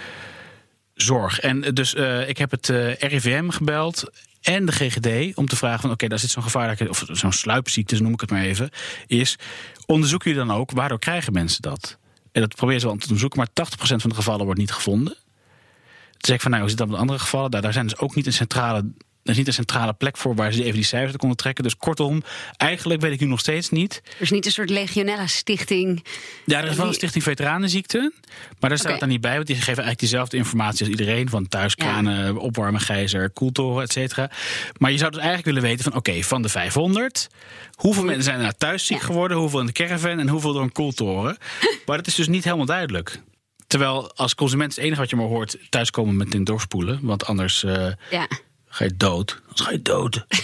zorg. 0.94 1.40
En 1.40 1.64
eh, 1.64 1.74
dus 1.74 1.94
eh, 1.94 2.30
ik 2.30 2.38
heb 2.38 2.52
het 2.52 2.70
eh, 2.70 2.94
RIVM 2.94 3.50
gebeld 3.50 4.12
en 4.42 4.66
de 4.66 4.72
GGD 4.72 5.38
om 5.38 5.48
te 5.48 5.56
vragen 5.56 5.80
van 5.80 5.92
oké, 5.92 6.08
daar 6.08 6.20
zit 6.20 6.30
zo'n 6.30 6.44
gevaarlijke 6.44 6.90
of 6.90 7.04
zo'n 7.12 7.32
sluipziekte, 7.32 8.02
noem 8.02 8.14
ik 8.14 8.22
het 8.22 8.30
maar 8.30 8.42
even, 8.42 8.70
is 9.08 9.38
onderzoeken 9.86 10.32
jullie 10.32 10.48
dan 10.48 10.58
ook 10.58 10.72
waardoor 10.72 11.00
krijgen 11.00 11.34
mensen 11.34 11.62
dat? 11.62 11.98
En 12.32 12.42
dat 12.42 12.56
proberen 12.56 12.82
ze 12.82 12.88
wel 12.88 12.96
te 12.96 13.04
onderzoeken, 13.04 13.40
maar 13.40 13.68
80% 13.68 13.96
van 13.96 14.10
de 14.10 14.16
gevallen 14.16 14.46
wordt 14.46 14.60
niet 14.60 14.72
gevonden. 14.72 15.14
Toen 15.14 16.34
zeg 16.34 16.42
van 16.42 16.50
nou, 16.50 16.62
hoe 16.62 16.72
zit 16.72 16.80
dat 16.80 16.90
met 16.90 17.00
andere 17.00 17.20
gevallen? 17.20 17.52
Daar, 17.52 17.62
daar 17.62 17.74
zijn 17.74 17.88
dus 17.88 17.98
ook 17.98 18.16
niet 18.16 18.26
een 18.26 18.34
centrale. 18.34 18.92
Er 19.26 19.32
is 19.32 19.38
niet 19.38 19.48
een 19.48 19.54
centrale 19.54 19.94
plek 19.94 20.18
voor 20.18 20.36
waar 20.36 20.52
ze 20.54 20.62
even 20.64 20.74
die 20.74 20.84
cijfers 20.84 21.10
uit 21.12 21.20
konden 21.20 21.38
trekken. 21.38 21.64
Dus 21.64 21.78
kortom, 21.78 22.24
eigenlijk 22.58 23.02
weet 23.02 23.12
ik 23.12 23.20
nu 23.20 23.28
nog 23.28 23.40
steeds 23.40 23.70
niet. 23.70 24.02
Er 24.06 24.22
is 24.22 24.32
niet 24.32 24.46
een 24.46 24.52
soort 24.52 24.70
Legionella-stichting. 24.70 26.06
Ja, 26.46 26.62
er 26.62 26.70
is 26.70 26.76
wel 26.76 26.88
een 26.88 26.94
stichting 26.94 27.24
Veteranenziekten. 27.24 28.14
Maar 28.60 28.70
daar 28.70 28.80
staat 28.80 28.92
het 28.92 29.00
dan 29.00 29.10
niet 29.10 29.22
bij. 29.22 29.36
Want 29.36 29.48
die 29.48 29.56
geven 29.56 29.68
eigenlijk 29.84 30.00
diezelfde 30.00 30.38
informatie 30.38 30.80
als 30.80 30.90
iedereen. 30.90 31.30
Van 31.30 31.48
thuiskranen, 31.48 32.38
opwarmen, 32.38 32.82
gijzer, 32.82 33.30
koeltoren, 33.30 33.84
et 33.84 33.92
cetera. 33.92 34.32
Maar 34.78 34.92
je 34.92 34.98
zou 34.98 35.12
dus 35.12 35.20
eigenlijk 35.20 35.48
willen 35.48 35.70
weten 35.70 35.84
van... 35.84 35.96
oké, 35.96 36.22
van 36.24 36.42
de 36.42 36.50
500... 36.50 37.28
hoeveel 37.76 38.04
mensen 38.04 38.24
zijn 38.24 38.36
er 38.36 38.42
nou 38.42 38.54
thuis 38.58 38.86
ziek 38.86 39.00
Ja. 39.00 39.06
geworden? 39.06 39.38
Hoeveel 39.38 39.60
in 39.60 39.66
de 39.66 39.72
caravan 39.72 40.20
en 40.20 40.28
hoeveel 40.28 40.54
door 40.54 40.62
een 40.64 40.72
koeltoren? 40.72 41.38
maar 41.86 41.98
dat 41.98 42.08
is 42.08 42.16
dus 42.16 42.28
niet 42.28 42.44
helemaal 42.44 42.66
duidelijk. 42.66 43.20
Terwijl 43.68 44.16
als 44.16 44.36
consument 44.36 44.70
is 44.70 44.76
het 44.76 44.86
enige 44.86 45.02
wat 45.02 45.10
je 45.10 45.16
maar 45.16 45.26
hoort... 45.26 45.58
thuiskomen 45.70 46.18
met 46.18 46.34
een 46.34 46.44
doorspoelen. 46.44 47.00
Want 47.02 47.26
anders 47.26 47.64
eh, 47.64 47.88
Ja. 48.12 48.28
Ga 48.76 48.84
je 48.84 48.98
dood. 48.98 49.40
Anders 49.42 49.62
ga 49.62 49.72
je 49.72 49.82
dood. 49.82 50.26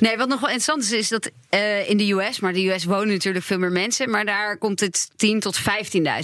Nee, 0.00 0.16
wat 0.16 0.28
nog 0.28 0.40
wel 0.40 0.50
interessant 0.50 0.82
is, 0.82 0.92
is 0.92 1.08
dat 1.08 1.30
eh, 1.48 1.88
in 1.90 1.96
de 1.96 2.12
US, 2.12 2.40
maar 2.40 2.52
de 2.52 2.68
US 2.68 2.84
wonen 2.84 3.08
natuurlijk 3.08 3.44
veel 3.44 3.58
meer 3.58 3.72
mensen, 3.72 4.10
maar 4.10 4.24
daar 4.24 4.58
komt 4.58 4.80
het 4.80 5.10
10 5.16 5.40
tot 5.40 5.60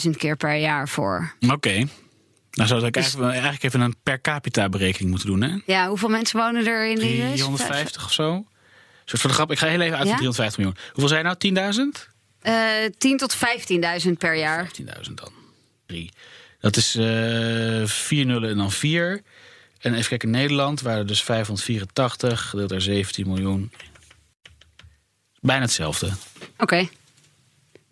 15.000 0.04 0.10
keer 0.16 0.36
per 0.36 0.54
jaar 0.56 0.88
voor. 0.88 1.34
Oké. 1.50 1.86
Nou 2.50 2.68
zou 2.68 2.86
ik 2.86 2.96
eigenlijk, 2.96 3.32
eigenlijk 3.32 3.62
even 3.62 3.80
een 3.80 3.94
per 4.02 4.20
capita 4.20 4.68
berekening 4.68 5.10
moeten 5.10 5.28
doen, 5.28 5.42
hè? 5.42 5.56
Ja, 5.66 5.88
hoeveel 5.88 6.08
mensen 6.08 6.38
wonen 6.38 6.66
er 6.66 6.86
in 6.86 6.94
de 6.98 7.22
US? 7.22 7.32
350 7.32 8.04
of 8.04 8.12
zo. 8.12 8.46
Soort 9.04 9.20
voor 9.20 9.30
de 9.30 9.36
grap. 9.36 9.50
Ik 9.50 9.58
ga 9.58 9.66
heel 9.66 9.80
even 9.80 9.98
uit 9.98 10.08
van 10.08 10.08
Ja? 10.08 10.16
350 10.16 10.58
miljoen. 10.58 10.78
Hoeveel 10.92 11.08
zijn 11.08 11.24
nou? 11.24 11.36
10.000? 12.04 12.10
Eh 12.40 12.90
10 12.98 13.16
tot 13.16 13.36
15.000 14.06 14.12
per 14.18 14.36
jaar. 14.36 14.70
15.000 14.80 15.14
dan. 15.14 15.32
3. 15.86 16.10
Dat 16.60 16.76
is 16.76 16.94
eh 16.94 17.86
4 17.86 18.26
nullen 18.26 18.50
en 18.50 18.56
dan 18.56 18.72
4. 18.72 19.22
En 19.84 19.94
even 19.94 20.08
kijken, 20.08 20.30
Nederland 20.30 20.80
waren 20.80 20.98
er 20.98 21.06
dus 21.06 21.22
584, 21.22 22.40
gedeeld 22.48 22.68
door 22.68 22.80
17 22.80 23.26
miljoen. 23.28 23.72
Bijna 25.40 25.62
hetzelfde. 25.62 26.10
Oké. 26.58 26.88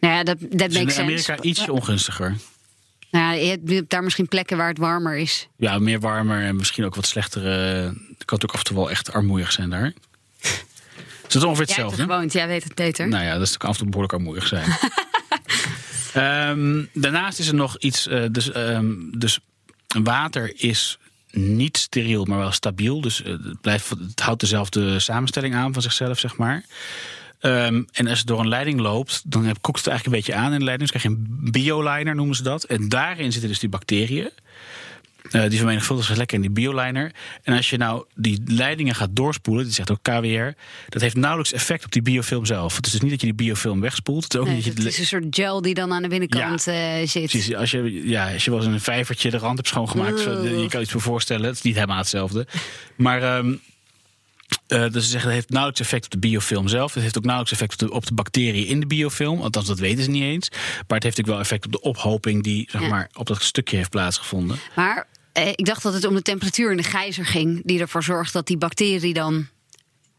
Nou 0.01 0.15
ja, 0.15 0.23
dat 0.25 0.41
dat 0.41 0.51
Dus 0.51 0.59
makes 0.61 0.77
in 0.77 0.91
sense. 0.91 1.01
Amerika 1.01 1.39
ietsje 1.43 1.73
ongunstiger. 1.73 2.37
Nou, 3.11 3.37
ja, 3.37 3.57
je 3.65 3.75
hebt 3.75 3.91
daar 3.91 4.03
misschien 4.03 4.29
plekken 4.29 4.57
waar 4.57 4.69
het 4.69 4.79
warmer 4.79 5.17
is. 5.17 5.49
Ja, 5.57 5.79
meer 5.79 6.01
warmer 6.01 6.43
en 6.43 6.57
misschien 6.57 6.85
ook 6.85 6.95
wat 6.95 7.07
slechtere. 7.07 7.49
Het 7.49 7.95
kan 8.25 8.39
natuurlijk 8.39 8.53
af 8.53 8.59
en 8.59 8.65
toe 8.65 8.77
wel 8.77 8.91
echt 8.91 9.13
armoeig 9.13 9.53
zijn 9.53 9.71
daar. 9.71 9.93
Is 11.29 11.35
het 11.35 11.43
ongeveer 11.43 11.67
Jij 11.67 11.77
er 11.77 11.83
hetzelfde? 11.83 12.03
gewoond, 12.13 12.33
jij 12.33 12.47
weet 12.47 12.65
het 12.65 12.75
beter. 12.75 13.09
Nou 13.09 13.25
ja, 13.25 13.39
dat 13.39 13.49
is 13.49 13.59
af 13.59 13.69
en 13.69 13.77
toe 13.77 13.85
behoorlijk 13.87 14.13
armoeig 14.13 14.47
zijn. 14.47 14.69
Ehm, 16.13 16.85
daarnaast 16.93 17.39
is 17.39 17.49
er 17.49 17.55
nog 17.55 17.79
iets. 17.79 18.07
eh, 18.07 18.25
dus, 18.31 18.51
ehm, 18.53 18.95
dus 19.19 19.39
water 20.03 20.53
is 20.63 20.99
niet 21.33 21.77
steriel, 21.77 22.25
maar 22.25 22.39
wel 22.39 22.53
stabiel. 22.53 23.01
Dus 23.01 23.23
eh, 23.23 23.31
het, 23.31 23.61
blijft, 23.61 23.91
het 23.91 24.21
houdt 24.21 24.41
dezelfde 24.41 24.99
samenstelling 24.99 25.55
aan 25.55 25.73
van 25.73 25.83
zichzelf, 25.83 26.19
zeg 26.19 26.37
maar. 26.37 26.65
Ehm, 27.41 27.83
en 27.93 28.07
als 28.07 28.19
het 28.19 28.27
door 28.27 28.41
een 28.41 28.49
leiding 28.49 28.81
loopt, 28.81 29.23
dan 29.25 29.57
koekt 29.61 29.79
het 29.79 29.87
eigenlijk 29.87 30.05
een 30.07 30.23
beetje 30.25 30.43
aan 30.43 30.53
in 30.53 30.59
de 30.59 30.65
leiding. 30.65 30.91
Dus 30.91 31.01
krijg 31.01 31.17
je 31.17 31.23
een 31.23 31.51
bioliner, 31.51 32.15
noemen 32.15 32.37
ze 32.37 32.43
dat. 32.43 32.65
En 32.65 32.89
daarin 32.89 33.33
zitten 33.33 33.51
dus 33.51 33.59
die 33.59 33.69
bacteriën. 33.69 34.31
Eh, 35.31 35.49
die 35.49 35.59
vermenigvuldigen 35.59 36.09
zich 36.09 36.19
lekker 36.19 36.37
in 36.37 36.43
die 36.43 36.51
bioliner. 36.51 37.13
En 37.43 37.57
als 37.57 37.71
je 37.71 37.77
nou 37.77 38.05
die 38.15 38.43
leidingen 38.47 38.95
gaat 38.95 39.17
doorspoelen, 39.17 39.65
dit 39.65 39.75
zegt 39.75 39.91
ook 39.91 40.03
KWR, 40.03 40.51
dat 40.89 41.03
heeft 41.03 41.17
nauwelijks 41.17 41.53
effect 41.53 41.85
op 41.85 41.93
die 41.93 42.03
biofilm 42.03 42.45
zelf. 42.45 42.77
Het 42.77 42.87
is 42.87 42.93
dus 42.93 43.01
niet 43.01 43.11
dat 43.11 43.21
je 43.21 43.27
die 43.27 43.35
biofilm 43.35 43.81
wegspoelt. 43.81 44.25
Het 44.25 44.35
is 44.35 44.41
ook 44.41 44.47
Nee, 44.47 44.55
niet 44.55 44.65
dat 44.65 44.77
je 44.77 44.83
het 44.83 44.93
is 44.93 44.99
een 44.99 45.07
soort 45.07 45.25
gel 45.31 45.63
die 45.63 45.75
dan 45.75 45.93
aan 45.93 46.03
de 46.03 46.09
binnenkant 46.09 46.67
eh, 46.67 46.75
zit. 47.05 47.31
Precies, 47.31 47.55
als 47.55 47.71
je, 47.71 48.09
ja, 48.09 48.33
als 48.33 48.45
je 48.45 48.51
wel 48.51 48.61
eens 48.61 48.69
een 48.69 48.81
vijvertje 48.81 49.31
de 49.31 49.39
rand 49.39 49.57
hebt 49.57 49.69
schoongemaakt, 49.69 50.21
zo, 50.21 50.43
je 50.43 50.69
kan 50.69 50.81
iets 50.81 50.93
voor 50.93 51.01
voorstellen. 51.01 51.47
Het 51.47 51.57
is 51.57 51.63
niet 51.63 51.75
helemaal 51.75 51.99
hetzelfde. 51.99 52.47
Maar 52.97 53.23
ehm, 53.23 53.55
eh, 54.73 54.93
dus 54.93 55.05
ze 55.05 55.11
zeggen 55.11 55.23
dat 55.29 55.33
heeft 55.33 55.49
nauwelijks 55.51 55.81
effect 55.81 56.05
op 56.05 56.11
de 56.11 56.19
biofilm 56.19 56.69
zelf. 56.69 56.95
Het 56.95 57.03
heeft 57.03 57.17
ook 57.19 57.25
nauwelijks 57.25 57.61
effect 57.61 57.83
op 57.83 57.89
de, 57.89 57.95
op 57.95 58.07
de 58.07 58.15
bacteriën 58.15 58.67
in 58.67 58.81
de 58.81 58.87
biofilm. 58.87 59.41
Althans, 59.41 59.67
dat 59.67 59.79
weten 59.79 60.05
ze 60.05 60.11
niet 60.11 60.23
eens. 60.23 60.49
Maar 60.51 60.61
het 60.71 61.03
heeft 61.03 61.05
natuurlijk 61.17 61.29
wel 61.29 61.39
effect 61.39 61.65
op 61.67 61.73
de 61.73 61.81
ophoping 61.81 62.43
die 62.43 62.69
zeg 62.71 62.81
Ja. 62.81 62.89
maar, 62.89 63.09
op 63.15 63.27
dat 63.27 63.43
stukje 63.43 63.77
heeft 63.77 63.91
plaatsgevonden. 63.91 64.59
Maar 64.77 65.07
eh, 65.33 65.49
ik 65.49 65.65
dacht 65.67 65.83
dat 65.83 65.95
het 65.95 66.05
om 66.07 66.15
de 66.15 66.23
temperatuur 66.23 66.71
in 66.71 66.77
de 66.77 66.83
gijzer 66.83 67.27
ging, 67.27 67.63
die 67.65 67.81
ervoor 67.81 68.03
zorgt 68.03 68.33
dat 68.33 68.47
die 68.47 68.57
bacterie 68.57 69.15
dan. 69.15 69.33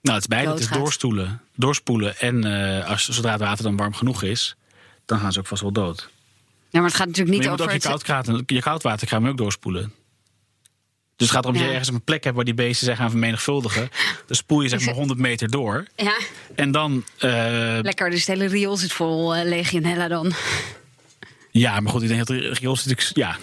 Nou, 0.02 0.16
het 0.16 0.22
is 0.22 0.28
beide. 0.28 0.50
Het 0.52 0.60
is 0.60 0.68
doorstoelen, 0.68 1.42
doorspoelen. 1.56 2.18
En 2.18 2.44
eh, 2.44 2.90
als, 2.90 3.10
zodra 3.10 3.32
het 3.32 3.42
water 3.42 3.64
dan 3.64 3.76
warm 3.78 3.94
genoeg 3.94 4.24
is, 4.24 4.56
dan 5.06 5.20
gaan 5.20 5.32
ze 5.32 5.40
ook 5.40 5.48
vast 5.48 5.62
wel 5.62 5.72
dood. 5.72 6.10
Ja, 6.70 6.80
maar 6.80 6.90
het 6.90 6.98
gaat 6.98 7.08
natuurlijk 7.08 7.38
niet 7.38 7.48
Maar 7.48 7.58
je 7.58 7.64
moet 7.64 7.72
over 7.72 7.76
ook 7.76 7.82
je, 7.82 7.88
het. 7.90 8.04
koudkraten, 8.06 8.44
je 8.56 8.62
koudwaterkraan 8.62 9.28
ook 9.28 9.38
doorspoelen. 9.38 9.94
Dus 11.24 11.32
het 11.32 11.42
gaat 11.42 11.44
erom 11.44 11.58
dat 11.58 11.64
je 11.68 11.78
ergens 11.80 11.96
een 11.96 12.04
plek 12.04 12.24
hebt 12.24 12.36
waar 12.36 12.46
die 12.46 12.54
beesten 12.54 12.88
zich 12.88 12.98
gaan 12.98 13.10
vermenigvuldigen. 13.10 13.90
Dan 14.28 14.36
spoel 14.36 14.62
je 14.62 14.70
zeg 14.70 14.86
maar 14.86 14.94
100 14.94 15.20
meter 15.20 15.50
door. 15.50 15.86
Ja, 15.96 16.18
En 16.56 16.72
dan, 16.72 17.04
eh, 17.18 17.78
lekker. 17.82 18.10
Dus 18.10 18.20
het 18.20 18.38
hele 18.38 18.48
riool 18.48 18.78
zit 18.78 18.92
vol 18.92 19.36
eh, 19.36 19.44
Legionella 19.46 20.08
dan. 20.08 20.34
ja, 21.52 21.80
maar 21.80 21.92
goed, 21.92 22.02
ik 22.02 22.08
denk 22.08 22.28
dat 22.28 22.28
de 22.28 22.54
riool 22.54 22.76
zit 22.76 22.86
natuurlijk, 22.88 23.18
ja, 23.18 23.38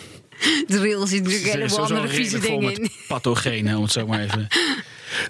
De 0.67 0.81
riool 0.81 1.07
zit 1.07 1.23
natuurlijk 1.23 1.53
helemaal 1.53 1.79
andere 1.79 2.09
vieze 2.09 2.39
dingen 2.39 2.75
in. 2.75 2.91
pathogenen, 3.09 3.77
om 3.77 3.83
het 3.83 3.93
zo 3.93 4.07
maar 4.07 4.21
even. 4.21 4.47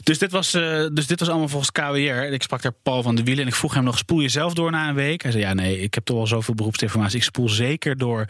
Dus 0.03 0.19
dit, 0.19 0.33
was, 0.33 0.55
eh, 0.55 0.87
dus 0.93 1.07
dit 1.07 1.21
was 1.21 1.29
allemaal 1.29 1.49
volgens 1.49 1.73
KWR. 1.73 2.33
Ik 2.33 2.43
sprak 2.43 2.62
daar 2.62 2.73
Paul 2.83 3.03
van 3.03 3.14
de 3.14 3.23
Wielen 3.23 3.43
en 3.43 3.49
ik 3.49 3.55
vroeg 3.55 3.75
hem 3.75 3.85
nog: 3.85 3.99
spoel 3.99 4.21
je 4.21 4.29
zelf 4.29 4.55
door 4.55 4.71
na 4.71 4.88
een 4.88 4.95
week? 4.95 5.23
Hij 5.23 5.31
zei: 5.31 5.43
Ja, 5.45 5.55
nee, 5.55 5.81
ik 5.81 5.95
heb 5.95 6.05
toch 6.05 6.16
wel 6.16 6.27
zoveel 6.27 6.55
beroepsinformatie. 6.55 7.16
Ik 7.16 7.25
spoel 7.25 7.49
zeker 7.49 7.97
door 7.97 8.27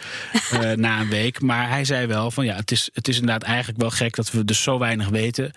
eh, 0.50 0.70
na 0.86 1.00
een 1.00 1.08
week. 1.08 1.40
Maar 1.40 1.68
hij 1.68 1.84
zei 1.84 2.06
wel: 2.06 2.30
van 2.30 2.44
ja, 2.44 2.56
het 2.56 2.70
is, 2.70 2.90
het 2.92 3.08
is 3.08 3.14
inderdaad 3.18 3.42
eigenlijk 3.42 3.80
wel 3.80 3.90
gek 3.90 4.14
dat 4.14 4.30
we 4.30 4.44
dus 4.44 4.62
zo 4.62 4.78
weinig 4.78 5.08
weten. 5.08 5.52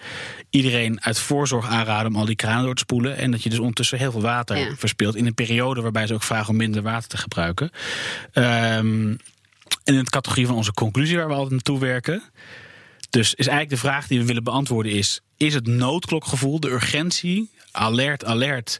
Iedereen 0.49 1.03
uit 1.03 1.19
voorzorg 1.19 1.67
aanraden 1.67 2.07
om 2.07 2.15
al 2.15 2.25
die 2.25 2.35
kranen 2.35 2.65
door 2.65 2.75
te 2.75 2.81
spoelen. 2.81 3.17
En 3.17 3.31
dat 3.31 3.43
je 3.43 3.49
dus 3.49 3.59
ondertussen 3.59 3.97
heel 3.97 4.11
veel 4.11 4.21
water 4.21 4.57
Ja. 4.57 4.75
verspilt. 4.75 5.15
In 5.15 5.25
een 5.25 5.33
periode 5.33 5.81
waarbij 5.81 6.07
ze 6.07 6.13
ook 6.13 6.23
vragen 6.23 6.49
om 6.49 6.55
minder 6.55 6.81
water 6.81 7.09
te 7.09 7.17
gebruiken. 7.17 7.69
Ehm, 8.33 9.15
en 9.83 9.93
in 9.95 10.03
de 10.03 10.09
categorie 10.09 10.47
van 10.47 10.55
onze 10.55 10.73
conclusie 10.73 11.17
waar 11.17 11.27
we 11.27 11.33
altijd 11.33 11.51
naartoe 11.51 11.79
werken. 11.79 12.23
Dus 13.13 13.33
is 13.33 13.47
eigenlijk 13.47 13.69
de 13.69 13.87
vraag 13.87 14.07
die 14.07 14.19
we 14.19 14.25
willen 14.25 14.43
beantwoorden 14.43 14.91
is... 14.91 15.21
is 15.37 15.53
het 15.53 15.67
noodklokgevoel, 15.67 16.59
de 16.59 16.69
urgentie, 16.69 17.49
alert, 17.71 18.25
alert... 18.25 18.79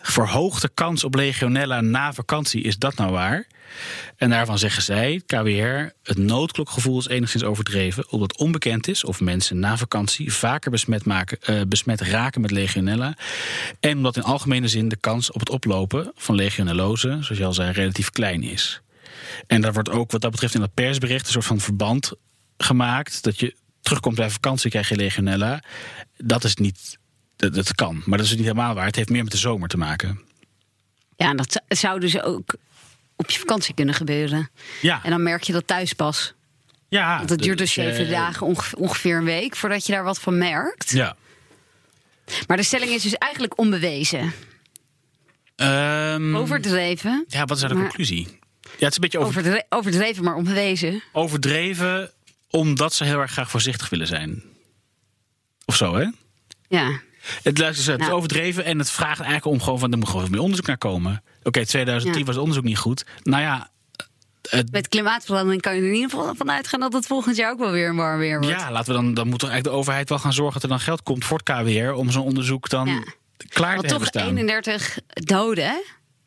verhoogde 0.00 0.70
kans 0.74 1.04
op 1.04 1.14
legionella 1.14 1.80
na 1.80 2.12
vakantie, 2.12 2.62
is 2.62 2.78
dat 2.78 2.94
nou 2.94 3.10
waar? 3.12 3.46
En 4.16 4.30
daarvan 4.30 4.58
zeggen 4.58 4.82
zij, 4.82 5.22
KWR, 5.26 5.92
het 6.02 6.18
noodklokgevoel 6.18 6.98
is 6.98 7.08
enigszins 7.08 7.44
overdreven... 7.44 8.10
omdat 8.10 8.36
onbekend 8.36 8.88
is 8.88 9.04
of 9.04 9.20
mensen 9.20 9.58
na 9.58 9.76
vakantie 9.76 10.32
vaker 10.32 10.70
besmet, 10.70 11.04
maken, 11.04 11.38
eh, 11.40 11.60
besmet 11.68 12.00
raken 12.00 12.40
met 12.40 12.50
legionella... 12.50 13.16
en 13.80 13.96
omdat 13.96 14.16
in 14.16 14.22
algemene 14.22 14.68
zin 14.68 14.88
de 14.88 14.96
kans 14.96 15.32
op 15.32 15.40
het 15.40 15.50
oplopen 15.50 16.12
van 16.14 16.34
legionellose... 16.34 17.08
zoals 17.08 17.38
je 17.38 17.44
al 17.44 17.54
zei, 17.54 17.72
relatief 17.72 18.10
klein 18.10 18.42
is. 18.42 18.80
En 19.46 19.60
daar 19.60 19.72
wordt 19.72 19.90
ook 19.90 20.10
wat 20.10 20.20
dat 20.20 20.30
betreft 20.30 20.54
in 20.54 20.60
dat 20.60 20.74
persbericht 20.74 21.26
een 21.26 21.32
soort 21.32 21.44
van 21.44 21.60
verband 21.60 22.12
gemaakt. 22.58 23.22
Dat 23.22 23.40
je 23.40 23.54
terugkomt 23.86 24.16
bij 24.16 24.30
vakantie, 24.30 24.70
krijg 24.70 24.88
je 24.88 24.96
legionella. 24.96 25.62
Dat 26.16 26.44
is 26.44 26.54
niet. 26.56 26.98
Dat, 27.36 27.54
dat 27.54 27.74
kan, 27.74 28.02
maar 28.06 28.18
dat 28.18 28.26
is 28.26 28.32
niet 28.32 28.40
helemaal 28.42 28.74
waar. 28.74 28.86
Het 28.86 28.96
heeft 28.96 29.08
meer 29.08 29.22
met 29.22 29.32
de 29.32 29.38
zomer 29.38 29.68
te 29.68 29.76
maken. 29.76 30.20
Ja, 31.16 31.34
dat 31.34 31.62
zou- 31.68 32.00
dus 32.00 32.20
ook 32.20 32.54
op 33.16 33.30
je 33.30 33.38
vakantie 33.38 33.74
kunnen 33.74 33.94
gebeuren. 33.94 34.50
Ja, 34.80 35.00
En 35.04 35.10
dan 35.10 35.22
merk 35.22 35.42
je 35.42 35.52
dat 35.52 35.66
thuis 35.66 35.92
pas. 35.92 36.34
ja 36.88 37.16
Want 37.16 37.30
het 37.30 37.42
duurt 37.42 37.58
dus 37.58 37.76
eh, 37.76 37.84
zeven 37.84 38.10
dagen, 38.10 38.46
onge- 38.46 38.76
ongeveer 38.76 39.16
een 39.16 39.24
week, 39.24 39.56
voordat 39.56 39.86
je 39.86 39.92
daar 39.92 40.04
wat 40.04 40.20
van 40.20 40.38
merkt. 40.38 40.90
Ja. 40.90 41.16
Maar 42.46 42.56
de 42.56 42.62
stelling 42.62 42.90
is 42.90 43.02
dus 43.02 43.14
eigenlijk 43.14 43.58
onbewezen. 43.58 44.32
Ehm, 45.56 46.36
Overdreven. 46.36 47.24
ja, 47.28 47.44
wat 47.44 47.56
is 47.56 47.62
nou 47.62 47.72
de 47.74 47.78
Maar- 47.78 47.88
conclusie? 47.88 48.26
Ja, 48.62 48.70
het 48.84 48.90
is 48.90 48.94
een 48.94 49.00
beetje 49.00 49.18
over, 49.18 49.30
Overdre- 49.38 49.64
overdreven, 49.68 50.24
maar 50.24 50.34
onbewezen. 50.34 51.02
overdreven 51.12 52.10
omdat 52.56 52.94
ze 52.94 53.04
heel 53.04 53.20
erg 53.20 53.30
graag 53.30 53.50
voorzichtig 53.50 53.88
willen 53.88 54.06
zijn. 54.06 54.42
Of 55.64 55.76
zo, 55.76 55.94
hè? 55.96 56.06
Ja. 56.68 57.00
Het, 57.42 57.58
luister, 57.58 57.92
het 57.92 58.00
is 58.02 58.08
overdreven 58.10 58.64
en 58.64 58.78
het 58.78 58.90
vraagt 58.90 59.20
eigenlijk 59.20 59.46
om 59.46 59.62
gewoon 59.62 59.78
van 59.78 59.92
er 59.92 59.98
moet 59.98 60.08
gewoon 60.08 60.30
meer 60.30 60.40
onderzoek 60.40 60.66
naar 60.66 60.78
komen. 60.78 61.22
Oké, 61.42 61.64
2010 61.66 62.18
Ja. 62.20 62.24
was 62.24 62.34
het 62.34 62.42
onderzoek 62.44 62.64
niet 62.64 62.78
goed. 62.78 63.04
Nou 63.22 63.42
ja, 63.42 63.70
het, 64.50 64.70
Met 64.72 64.88
klimaatverandering 64.88 65.62
kan 65.62 65.74
je 65.74 65.80
er 65.80 65.86
in 65.88 65.94
ieder 65.94 66.10
geval 66.10 66.34
van 66.34 66.50
uitgaan 66.50 66.80
dat 66.80 66.92
het 66.92 67.06
volgend 67.06 67.36
jaar 67.36 67.50
ook 67.52 67.58
wel 67.58 67.70
weer 67.70 67.94
warm 67.94 68.18
weer 68.18 68.40
wordt. 68.40 68.60
ja, 68.60 68.70
laten 68.72 68.94
we 68.94 69.00
dan, 69.00 69.14
dan 69.14 69.28
moet 69.28 69.38
toch 69.38 69.48
eigenlijk 69.50 69.76
de 69.76 69.80
overheid 69.82 70.08
wel 70.08 70.18
gaan 70.18 70.32
zorgen 70.32 70.54
dat 70.54 70.62
er 70.62 70.68
dan 70.68 70.80
geld 70.80 71.02
komt 71.02 71.24
voor 71.24 71.40
het 71.44 71.50
KWR 71.62 71.90
om 71.92 72.10
zo'n 72.10 72.24
onderzoek 72.24 72.68
dan 72.68 72.86
Ja. 72.88 73.02
klaar 73.48 73.74
te 73.76 73.80
toch 73.82 73.90
hebben 73.90 74.08
staan. 74.08 74.26
31 74.28 74.98
doden, 75.08 75.64
hè? 75.64 75.76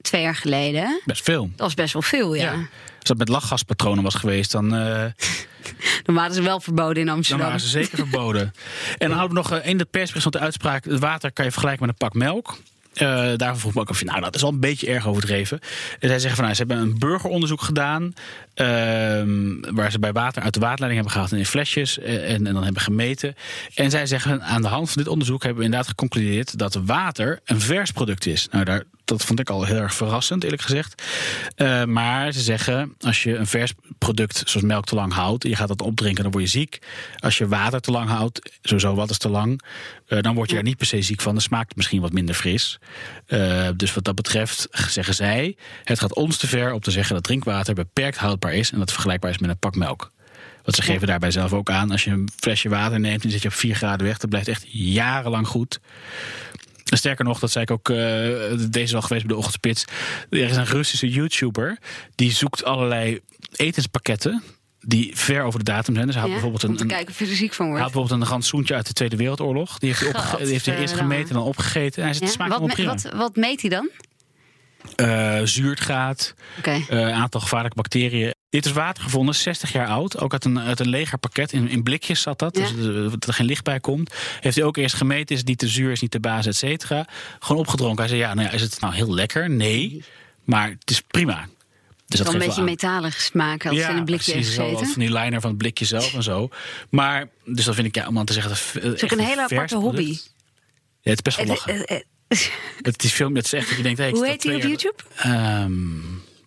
Twee 0.02 0.22
jaar 0.22 0.36
geleden. 0.36 1.02
Best 1.06 1.24
veel. 1.24 1.50
Dat 1.56 1.68
is 1.68 1.74
best 1.74 1.94
wel 1.94 2.02
veel, 2.02 2.34
ja. 2.36 2.44
Ja. 2.52 2.58
Als 3.00 3.08
dat 3.08 3.18
met 3.18 3.30
lachgaspatronen 3.30 4.04
was 4.04 4.16
geweest, 4.16 4.52
dan, 4.52 4.76
eh, 4.76 5.06
Dan 6.04 6.16
waren 6.16 6.34
ze 6.34 6.42
wel 6.42 6.60
verboden 6.60 6.98
in 6.98 7.06
dan 7.06 7.16
Amsterdam. 7.16 7.46
waren 7.46 7.62
ze 7.62 7.68
zeker 7.68 7.98
verboden. 7.98 8.54
En 8.98 9.10
dan 9.10 9.18
hadden 9.18 9.30
we 9.30 9.50
nog 9.50 9.52
eh, 9.60 9.70
in 9.70 9.78
de 9.78 9.86
persbericht 9.86 10.20
stond 10.20 10.34
de 10.36 10.42
uitspraak: 10.42 10.84
het 10.86 11.00
water 11.00 11.32
kan 11.32 11.46
je 11.46 11.52
vergelijken 11.52 11.86
met 11.86 11.96
een 12.00 12.08
pak 12.08 12.14
melk. 12.14 12.58
Eh, 12.94 13.08
daarvan 13.36 13.58
vroeg 13.60 13.70
ik 13.72 13.76
me 13.76 13.82
ook 13.82 13.90
af, 13.90 14.04
nou, 14.04 14.22
dat 14.22 14.36
is 14.36 14.44
al 14.44 14.50
een 14.52 14.60
beetje 14.60 14.88
erg 14.88 15.08
overdreven. 15.08 15.60
En 16.00 16.10
zij 16.10 16.20
zeggen 16.20 16.36
van, 16.36 16.44
nou, 16.44 16.56
ze 16.56 16.64
hebben 16.68 16.78
een 16.78 17.00
burgeronderzoek 17.00 17.62
gedaan. 17.62 18.14
ehm, 18.54 19.76
waar 19.76 19.92
ze 19.92 20.00
bij 20.00 20.12
water 20.12 20.44
uit 20.44 20.54
de 20.54 20.60
waterleiding 20.60 20.94
hebben 20.94 21.12
gehaald 21.12 21.32
en 21.32 21.38
in 21.38 21.46
flesjes. 21.46 22.00
en, 22.00 22.48
en 22.48 22.54
dan 22.54 22.64
hebben 22.64 22.82
gemeten. 22.82 23.36
En 23.76 23.90
zij 23.90 24.06
zeggen, 24.06 24.44
aan 24.44 24.62
de 24.62 24.68
hand 24.68 24.92
van 24.92 25.02
dit 25.04 25.12
onderzoek 25.12 25.42
hebben 25.44 25.60
we 25.60 25.66
inderdaad 25.66 25.90
geconcludeerd 25.90 26.58
dat 26.58 26.74
water 26.86 27.40
een 27.46 27.62
vers 27.62 27.92
product 27.92 28.26
is. 28.26 28.48
Nou, 28.52 28.64
daar, 28.66 28.84
dat 29.10 29.26
vond 29.26 29.40
ik 29.40 29.50
al 29.50 29.64
heel 29.64 29.76
erg 29.76 29.94
verrassend, 29.94 30.44
eerlijk 30.44 30.62
gezegd. 30.62 31.04
Eh, 31.56 31.84
maar 31.84 32.32
ze 32.32 32.42
zeggen, 32.42 32.96
als 33.00 33.24
je 33.24 33.36
een 33.36 33.48
vers 33.48 33.74
product 33.98 34.44
zoals 34.46 34.66
melk 34.66 34.86
te 34.86 34.96
lang 34.96 35.14
houdt, 35.14 35.44
en 35.44 35.50
je 35.50 35.56
gaat 35.56 35.68
dat 35.68 35.82
opdrinken, 35.82 36.24
dan 36.24 36.32
word 36.32 36.44
je 36.44 36.50
ziek. 36.50 36.80
Als 37.20 37.38
je 37.38 37.48
water 37.48 37.82
te 37.82 37.92
lang 37.92 38.10
houdt, 38.10 38.52
sowieso 38.62 38.96
wat 38.96 39.10
is 39.10 39.18
te 39.18 39.30
lang, 39.30 39.62
eh, 40.08 40.22
dan 40.22 40.36
word 40.36 40.50
je 40.50 40.56
daar 40.56 40.64
niet 40.64 40.78
per 40.78 40.86
se 40.86 41.02
ziek 41.02 41.22
van. 41.22 41.34
Dan 41.34 41.42
smaakt 41.42 41.76
misschien 41.76 42.02
wat 42.02 42.12
minder 42.12 42.36
fris. 42.36 42.80
Eh, 43.26 43.70
dus 43.76 43.94
wat 43.94 44.04
dat 44.04 44.16
betreft 44.16 44.68
zeggen 44.90 45.14
zij, 45.14 45.56
het 45.84 46.00
gaat 46.00 46.16
ons 46.16 46.38
te 46.38 46.48
ver 46.48 46.74
om 46.74 46.80
te 46.80 46.92
zeggen 46.92 47.16
dat 47.16 47.24
drinkwater 47.24 47.74
beperkt 47.74 48.18
houdbaar 48.18 48.54
is 48.54 48.72
en 48.72 48.80
dat 48.80 48.92
vergelijkbaar 48.92 49.32
is 49.32 49.38
met 49.38 49.50
een 49.50 49.60
pak 49.60 49.76
melk. 49.76 50.12
Want 50.64 50.76
ze 50.76 50.92
geven 50.92 51.08
daarbij 51.08 51.32
zelf 51.32 51.54
ook 51.54 51.70
aan, 51.70 51.92
als 51.92 52.04
je 52.04 52.12
een 52.12 52.30
flesje 52.36 52.70
water 52.70 53.00
neemt 53.00 53.24
en 53.24 53.32
zit 53.32 53.42
je 53.42 53.48
op 53.48 53.54
4 53.54 53.76
graden 53.76 54.06
weg, 54.06 54.18
dat 54.18 54.30
blijft 54.30 54.48
echt 54.48 54.66
jarenlang 54.68 55.48
goed. 55.48 55.80
Sterker 56.98 57.26
nog, 57.26 57.40
dat 57.40 57.52
zei 57.52 57.64
ik 57.64 57.72
ook, 57.72 57.90
eh, 57.90 57.98
deze 58.70 58.96
al 58.96 59.02
geweest 59.02 59.26
bij 59.26 59.34
de 59.34 59.36
Ochtendspits. 59.36 59.86
Er 60.30 60.38
is 60.40 60.56
een 60.56 60.66
Russische 60.66 61.10
YouTuber 61.10 61.78
die 62.16 62.32
zoekt 62.32 62.64
allerlei 62.64 63.20
etenspakketten 63.56 64.44
die 64.82 65.12
ver 65.18 65.44
over 65.44 65.60
de 65.60 65.66
datum 65.66 65.94
zijn. 65.94 66.06
Dus 66.06 66.16
hij 66.16 66.24
had 66.24 66.34
Ja, 66.34 66.40
bijvoorbeeld 66.42 66.72
een, 66.74 66.82
een, 66.82 66.88
kijken 66.88 67.10
of 67.10 67.20
je 67.20 67.26
er 67.26 67.36
ziek 67.36 67.54
van 67.54 67.66
hij 67.66 67.76
wordt. 67.76 67.84
had 67.84 67.92
bijvoorbeeld 67.94 68.22
een 68.22 68.34
rantsoentje 68.34 68.76
uit 68.76 68.88
de 68.88 68.94
Tweede 68.94 69.16
Wereldoorlog. 69.16 69.80
Die 69.80 69.90
heeft 69.90 70.00
hij, 70.02 70.10
opge- 70.10 70.38
die 70.38 70.48
heeft 70.48 70.66
hij 70.66 70.76
eerst 70.76 70.94
Gadverdamme. 70.94 71.14
gemeten 71.14 71.30
en 71.36 71.36
dan 71.42 71.48
opgegeten. 71.50 71.98
En 72.04 72.10
hij 72.10 72.14
zegt, 72.18 72.26
Ja? 72.26 72.36
smaakt 72.36 72.52
Wat, 72.52 72.62
me- 72.68 72.74
prima. 72.74 72.90
wat, 72.90 73.12
wat 73.14 73.36
meet 73.36 73.62
hij 73.62 73.70
dan? 73.70 73.90
Eh, 74.96 75.42
Oké. 76.58 76.84
een 76.88 77.14
aantal 77.14 77.42
gevaarlijke 77.42 77.76
bacteriën. 77.76 78.34
Dit 78.50 78.66
is 78.66 78.72
water 78.72 79.04
gevonden, 79.04 79.36
60 79.36 79.72
jaar 79.72 79.88
oud. 79.88 80.20
Ook 80.20 80.32
uit 80.34 80.46
een, 80.46 80.60
uit 80.60 80.80
een 80.80 80.90
legerpakket. 80.90 81.52
In, 81.52 81.68
in 81.70 81.84
blikjes 81.84 82.22
zat 82.22 82.40
dat. 82.40 82.58
Ja. 82.58 82.70
Dus 82.76 82.86
er- 82.86 83.10
dat 83.12 83.26
er 83.28 83.34
geen 83.34 83.46
licht 83.46 83.64
bij 83.64 83.80
komt. 83.80 84.14
Heeft 84.40 84.56
hij 84.56 84.66
ook 84.66 84.78
eerst 84.78 84.96
gemeten. 84.96 85.30
Is 85.36 85.38
het 85.38 85.48
niet 85.48 85.58
te 85.58 85.68
zuur, 85.68 85.86
is 85.86 85.92
het 85.92 86.02
niet 86.02 86.12
te 86.12 86.20
baas, 86.20 86.46
et 86.46 86.56
cetera. 86.56 87.08
Gewoon 87.40 87.62
opgedronken. 87.62 88.00
Hij 88.00 88.08
zei, 88.08 88.20
ja, 88.20 88.34
nou 88.34 88.48
ja, 88.48 88.54
is 88.54 88.62
het 88.62 88.80
nou 88.80 88.94
heel 88.94 89.14
lekker? 89.14 89.50
Nee. 89.50 90.04
Maar 90.44 90.70
het 90.70 90.90
is 90.90 91.02
prima. 91.02 91.48
Dus 92.08 92.18
dat 92.20 92.28
Dan 92.32 92.36
een 92.42 92.48
beetje 92.48 92.64
metalig 92.64 93.22
smaken 93.22 93.70
als 93.70 93.80
het 93.80 93.90
in 93.90 93.98
een 93.98 94.06
blikje 94.06 94.32
precies, 94.32 94.56
gezeten. 94.56 94.88
van 94.88 95.00
die 95.02 95.12
liner 95.14 95.42
van 95.42 95.50
het 95.50 95.60
blikje 95.60 95.86
zelf 95.86 96.14
en 96.14 96.24
zo. 96.24 96.50
Maar, 96.90 97.30
dus 97.46 97.66
dat 97.66 97.76
vind 97.76 97.88
ik, 97.88 97.96
ja, 97.96 98.08
om 98.08 98.18
aan 98.18 98.26
te 98.26 98.34
zeggen... 98.34 98.52
Dat 98.52 98.84
Het 98.84 98.94
is 98.96 99.04
ook 99.04 99.12
een 99.20 99.26
hele 99.26 99.42
aparte 99.42 99.76
hobby. 99.76 100.18
Ja, 101.02 101.12
het 101.12 101.26
is 101.26 101.34
best 101.34 101.38
wel 101.38 101.46
Eh, 101.46 101.52
lachen. 101.52 101.86
eh, 101.86 101.98
eh, 102.28 102.38
Het 102.82 103.04
is 103.04 103.14
veel, 103.14 103.34
het 103.34 103.46
is 103.46 103.54
echt 103.54 103.68
dat 103.68 103.78
je 103.78 103.84
denkt... 103.84 104.00
Hey, 104.00 104.08
ik 104.10 104.16
Hoe 104.16 104.28
heet 104.28 104.44
hij 104.44 104.56
op 104.56 104.62
YouTube? 104.62 105.04
Ehm, 105.16 105.72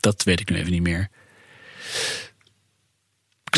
dat 0.01 0.23
weet 0.23 0.41
ik 0.41 0.51
nu 0.51 0.57
even 0.57 0.73
niet 0.73 0.83
meer. 0.83 1.09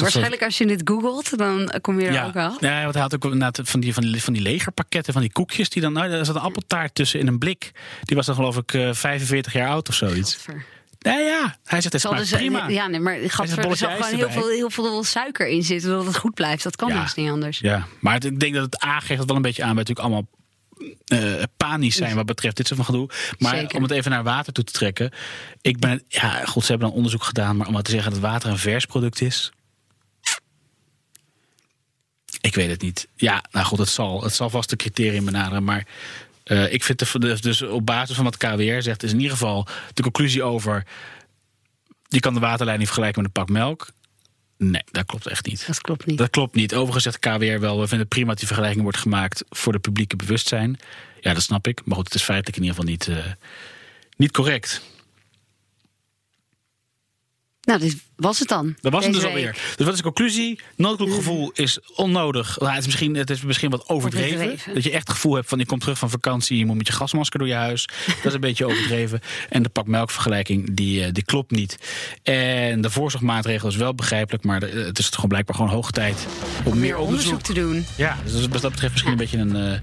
Waarschijnlijk 0.00 0.42
als 0.42 0.58
je 0.58 0.66
dit 0.66 0.80
googelt, 0.84 1.38
dan 1.38 1.72
kom 1.80 2.00
je 2.00 2.06
er 2.06 2.12
ja, 2.12 2.26
ook 2.26 2.32
wel. 2.32 2.56
ja, 2.60 2.82
want 2.82 2.94
hij 2.94 3.02
had 3.02 3.14
ook 3.14 3.24
inderdaad 3.24 3.60
van 3.62 3.80
die, 3.80 3.94
van, 3.94 4.02
die, 4.02 4.22
van 4.22 4.32
die 4.32 4.42
legerpakketten, 4.42 5.12
van 5.12 5.22
die 5.22 5.32
koekjes. 5.32 5.68
Die 5.68 5.82
dan, 5.82 5.92
nou, 5.92 6.10
er 6.10 6.24
zat 6.24 6.34
een 6.34 6.40
appeltaart 6.40 6.94
tussen 6.94 7.20
in 7.20 7.26
een 7.26 7.38
blik. 7.38 7.70
Die 8.02 8.16
was 8.16 8.26
dan 8.26 8.34
geloof 8.34 8.56
ik 8.56 8.74
eh 8.74 8.92
45 8.92 9.52
jaar 9.52 9.68
oud 9.68 9.88
of 9.88 9.94
zoiets. 9.94 10.34
Gadver. 10.34 10.64
Nou 10.98 11.20
ja, 11.20 11.56
hij 11.64 11.80
zegt 11.80 11.92
het 11.92 12.02
smaakt 12.02 12.18
dus, 12.18 12.30
prima. 12.30 12.68
Ja, 12.68 12.86
nee, 12.86 13.00
maar 13.00 13.16
gadver, 13.26 13.58
er 13.70 13.76
zal 13.76 13.90
gewoon 13.90 14.08
heel 14.08 14.18
erbij. 14.18 14.32
veel, 14.32 14.48
heel 14.48 14.70
veel 14.70 15.04
suiker 15.04 15.46
in 15.46 15.62
zitten, 15.62 15.90
zodat 15.90 16.06
het 16.06 16.16
goed 16.16 16.34
blijft. 16.34 16.62
Dat 16.62 16.76
kan 16.76 16.88
Ja. 16.88 17.02
dus 17.02 17.14
niet 17.14 17.30
anders. 17.30 17.58
Ja, 17.58 17.86
maar 18.00 18.24
ik 18.24 18.40
denk 18.40 18.54
dat 18.54 18.64
het 18.64 18.84
A 18.84 19.00
geeft 19.00 19.18
het 19.18 19.28
wel 19.28 19.36
een 19.36 19.42
beetje 19.42 19.62
aan. 19.62 19.74
Wij 19.74 19.84
natuurlijk 19.84 20.06
allemaal 20.06 20.26
eh, 21.04 21.42
panisch 21.56 21.96
zijn 21.96 22.16
wat 22.16 22.26
betreft 22.26 22.56
dit 22.56 22.66
soort 22.66 22.78
van 22.84 22.94
gedoe. 22.94 23.10
Maar 23.38 23.56
Zeker. 23.56 23.76
om 23.76 23.82
het 23.82 23.92
even 23.92 24.10
naar 24.10 24.22
water 24.22 24.52
toe 24.52 24.64
te 24.64 24.72
trekken. 24.72 25.10
Ik 25.60 25.78
ben, 25.78 26.02
ja, 26.08 26.44
goed, 26.44 26.62
ze 26.64 26.70
hebben 26.70 26.88
dan 26.88 26.96
onderzoek 26.96 27.22
gedaan. 27.24 27.56
Maar 27.56 27.66
om 27.66 27.72
maar 27.72 27.82
te 27.82 27.90
zeggen 27.90 28.10
dat 28.12 28.20
water 28.20 28.50
een 28.50 28.58
vers 28.58 28.86
product 28.86 29.20
is. 29.20 29.52
Ik 32.40 32.54
weet 32.54 32.70
het 32.70 32.82
niet. 32.82 33.08
Ja, 33.16 33.44
nou 33.50 33.66
goed, 33.66 33.78
het 33.78 33.88
zal, 33.88 34.22
het 34.22 34.34
zal 34.34 34.50
vast 34.50 34.70
de 34.70 34.76
criterium 34.76 35.24
benaderen. 35.24 35.64
Maar 35.64 35.86
eh, 36.44 36.72
ik 36.72 36.84
vind 36.84 36.98
de, 36.98 37.18
de- 37.18 37.40
dus 37.40 37.62
op 37.62 37.86
basis 37.86 38.16
van 38.16 38.24
wat 38.24 38.36
KWR 38.36 38.80
zegt, 38.80 39.02
is 39.02 39.10
in 39.12 39.16
ieder 39.20 39.32
geval 39.36 39.66
de 39.94 40.02
conclusie 40.02 40.42
over. 40.42 40.86
Je 42.08 42.20
kan 42.20 42.34
de 42.34 42.40
waterleiding 42.40 42.88
vergelijken 42.88 43.22
met 43.22 43.30
een 43.36 43.42
pak 43.44 43.54
melk. 43.54 43.88
Nee, 44.56 44.82
dat 44.90 45.06
klopt 45.06 45.26
echt 45.26 45.46
niet. 45.46 45.66
Dat 45.66 45.80
klopt 45.80 46.06
niet. 46.06 46.18
Dat 46.18 46.30
klopt 46.30 46.54
niet. 46.54 46.74
Overigens 46.74 47.04
zegt 47.04 47.18
KWR 47.18 47.60
wel, 47.60 47.74
we 47.74 47.80
vinden 47.80 47.98
het 47.98 48.08
prima 48.08 48.28
dat 48.28 48.38
die 48.38 48.46
vergelijking 48.46 48.82
wordt 48.82 48.98
gemaakt 48.98 49.44
voor 49.48 49.72
de 49.72 49.78
publieke 49.78 50.16
bewustzijn. 50.16 50.78
Ja, 51.20 51.34
dat 51.34 51.42
snap 51.42 51.66
ik. 51.66 51.80
Maar 51.84 51.96
goed, 51.96 52.04
het 52.04 52.14
is 52.14 52.22
feitelijk 52.22 52.56
in 52.56 52.62
ieder 52.62 52.76
geval 52.76 52.90
niet, 52.92 53.08
eh, 53.08 53.32
niet 54.16 54.30
correct. 54.30 54.82
Nou, 57.64 57.80
dit 57.80 57.96
was 58.16 58.38
het 58.38 58.48
dan. 58.48 58.76
Dat 58.80 58.92
was 58.92 59.00
deze 59.04 59.12
dus 59.14 59.22
week. 59.22 59.32
alweer. 59.32 59.52
Dus 59.52 59.84
wat 59.84 59.88
is 59.88 59.96
de 59.96 60.02
conclusie? 60.02 60.60
Noodklokgevoel 60.76 61.50
is 61.54 61.78
onnodig. 61.94 62.58
Nou, 62.58 62.70
het, 62.70 62.80
is 62.80 62.86
misschien, 62.86 63.14
het 63.14 63.30
is 63.30 63.42
misschien 63.42 63.70
wat 63.70 63.88
overdreven. 63.88 64.34
Overdreven. 64.36 64.74
Dat 64.74 64.82
je 64.84 64.90
echt 64.90 65.00
het 65.08 65.16
gevoel 65.16 65.34
hebt 65.34 65.48
van 65.48 65.58
je 65.58 65.66
komt 65.66 65.80
terug 65.80 65.98
van 65.98 66.10
vakantie... 66.10 66.58
je 66.58 66.66
moet 66.66 66.76
met 66.76 66.86
je 66.86 66.92
gasmasker 66.92 67.38
door 67.38 67.48
je 67.48 67.54
huis. 67.54 67.88
Dat 68.06 68.24
is 68.24 68.32
een 68.32 68.40
beetje 68.40 68.66
overdreven. 68.66 69.20
En 69.48 69.62
de 69.62 69.68
pak 69.68 69.86
melkvergelijking, 69.86 70.74
die, 70.76 71.04
eh, 71.04 71.12
die 71.12 71.24
klopt 71.24 71.50
niet. 71.50 71.78
En 72.22 72.80
de 72.80 72.90
voorzorgmaatregel 72.90 73.68
is 73.68 73.76
wel 73.76 73.94
begrijpelijk... 73.94 74.44
maar 74.44 74.60
de- 74.60 74.66
het 74.66 74.98
is 74.98 75.08
gewoon 75.08 75.28
blijkbaar 75.28 75.56
gewoon 75.56 75.70
hoog 75.70 75.90
tijd 75.90 76.26
om, 76.64 76.78
meer 76.78 76.96
onderzoek 76.98 77.42
te 77.42 77.52
doen. 77.52 77.86
Ja, 77.96 78.18
dus 78.24 78.48
wat 78.48 78.62
dat 78.62 78.70
betreft 78.70 78.92
misschien 78.92 79.12
een 79.12 79.18
beetje 79.18 79.38
een, 79.38 79.56
eh, 79.56 79.80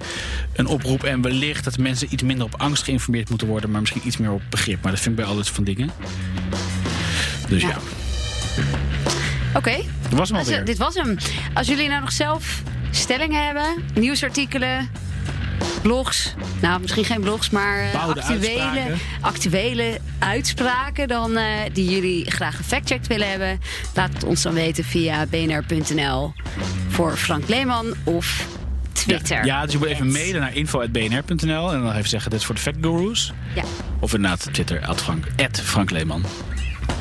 een 0.54 0.67
oproep. 0.67 1.04
En 1.04 1.22
wellicht 1.22 1.63
dat 1.63 1.78
mensen 1.78 2.08
iets 2.12 2.24
minder 2.24 2.46
op 2.46 2.56
angst 2.58 2.84
geïnformeerd 2.84 3.30
moeten 3.30 3.48
worden, 3.48 3.72
maar 3.72 3.80
misschien 3.80 4.02
iets 4.08 4.17
meer 4.17 4.32
op 4.32 4.41
begrip. 4.50 4.82
Maar 4.82 4.91
dat 4.91 5.02
vind 5.02 5.20
ik 5.20 5.26
bij 5.26 5.34
alles 5.34 5.50
van 5.50 5.63
dingen. 5.63 5.89
Dus 7.51 7.61
ja, 7.61 7.67
Ja. 7.69 7.77
Oké, 9.53 9.71
dat 10.09 10.19
was 10.19 10.29
hem 10.29 10.37
Als- 10.37 10.47
alweer. 10.47 10.65
dit 10.65 10.77
was 10.77 10.95
hem. 10.95 11.17
Als 11.53 11.67
jullie 11.67 11.87
nou 11.89 12.01
nog 12.01 12.11
zelf 12.11 12.61
stellingen 12.91 13.45
hebben, 13.45 13.83
nieuwsartikelen, 13.93 14.89
blogs, 15.81 16.33
nou 16.61 16.81
misschien 16.81 17.05
geen 17.05 17.21
blogs, 17.21 17.49
maar 17.49 17.79
eh, 17.79 17.91
Bouwde 17.93 18.21
actuele, 18.21 18.47
uitspraken. 18.61 18.97
actuele 19.21 19.99
uitspraken 20.19 21.07
dan, 21.07 21.37
eh, 21.37 21.45
die 21.73 21.89
jullie 21.89 22.31
graag 22.31 22.55
gefactcheckt 22.55 23.07
willen 23.07 23.29
hebben, 23.29 23.59
laat 23.95 24.13
het 24.13 24.23
ons 24.23 24.41
dan 24.41 24.53
weten 24.53 24.83
via 24.83 25.25
bnr.nl 25.25 26.33
voor 26.89 27.17
Frank 27.17 27.47
Leeman 27.47 27.93
of 28.03 28.45
Twitter. 28.91 29.37
Ja, 29.37 29.43
ja, 29.45 29.63
dus 29.63 29.71
je 29.71 29.77
moet 29.77 29.87
even 29.87 30.11
mailen 30.11 30.41
naar 30.41 30.55
info.bnr.nl 30.55 31.73
en 31.73 31.81
dan 31.81 31.91
even 31.93 32.09
zeggen 32.09 32.31
dit 32.31 32.39
is 32.39 32.45
voor 32.45 32.55
de 32.55 32.61
Fact 32.61 32.77
Gurus. 32.81 33.33
Ja. 33.55 33.63
Of 33.99 34.13
inderdaad 34.13 34.47
Twitter, 34.53 34.85
at 34.85 35.01
Frank, 35.01 35.25
at 35.45 35.61
Frank 35.61 35.89
Leeman. 35.91 36.25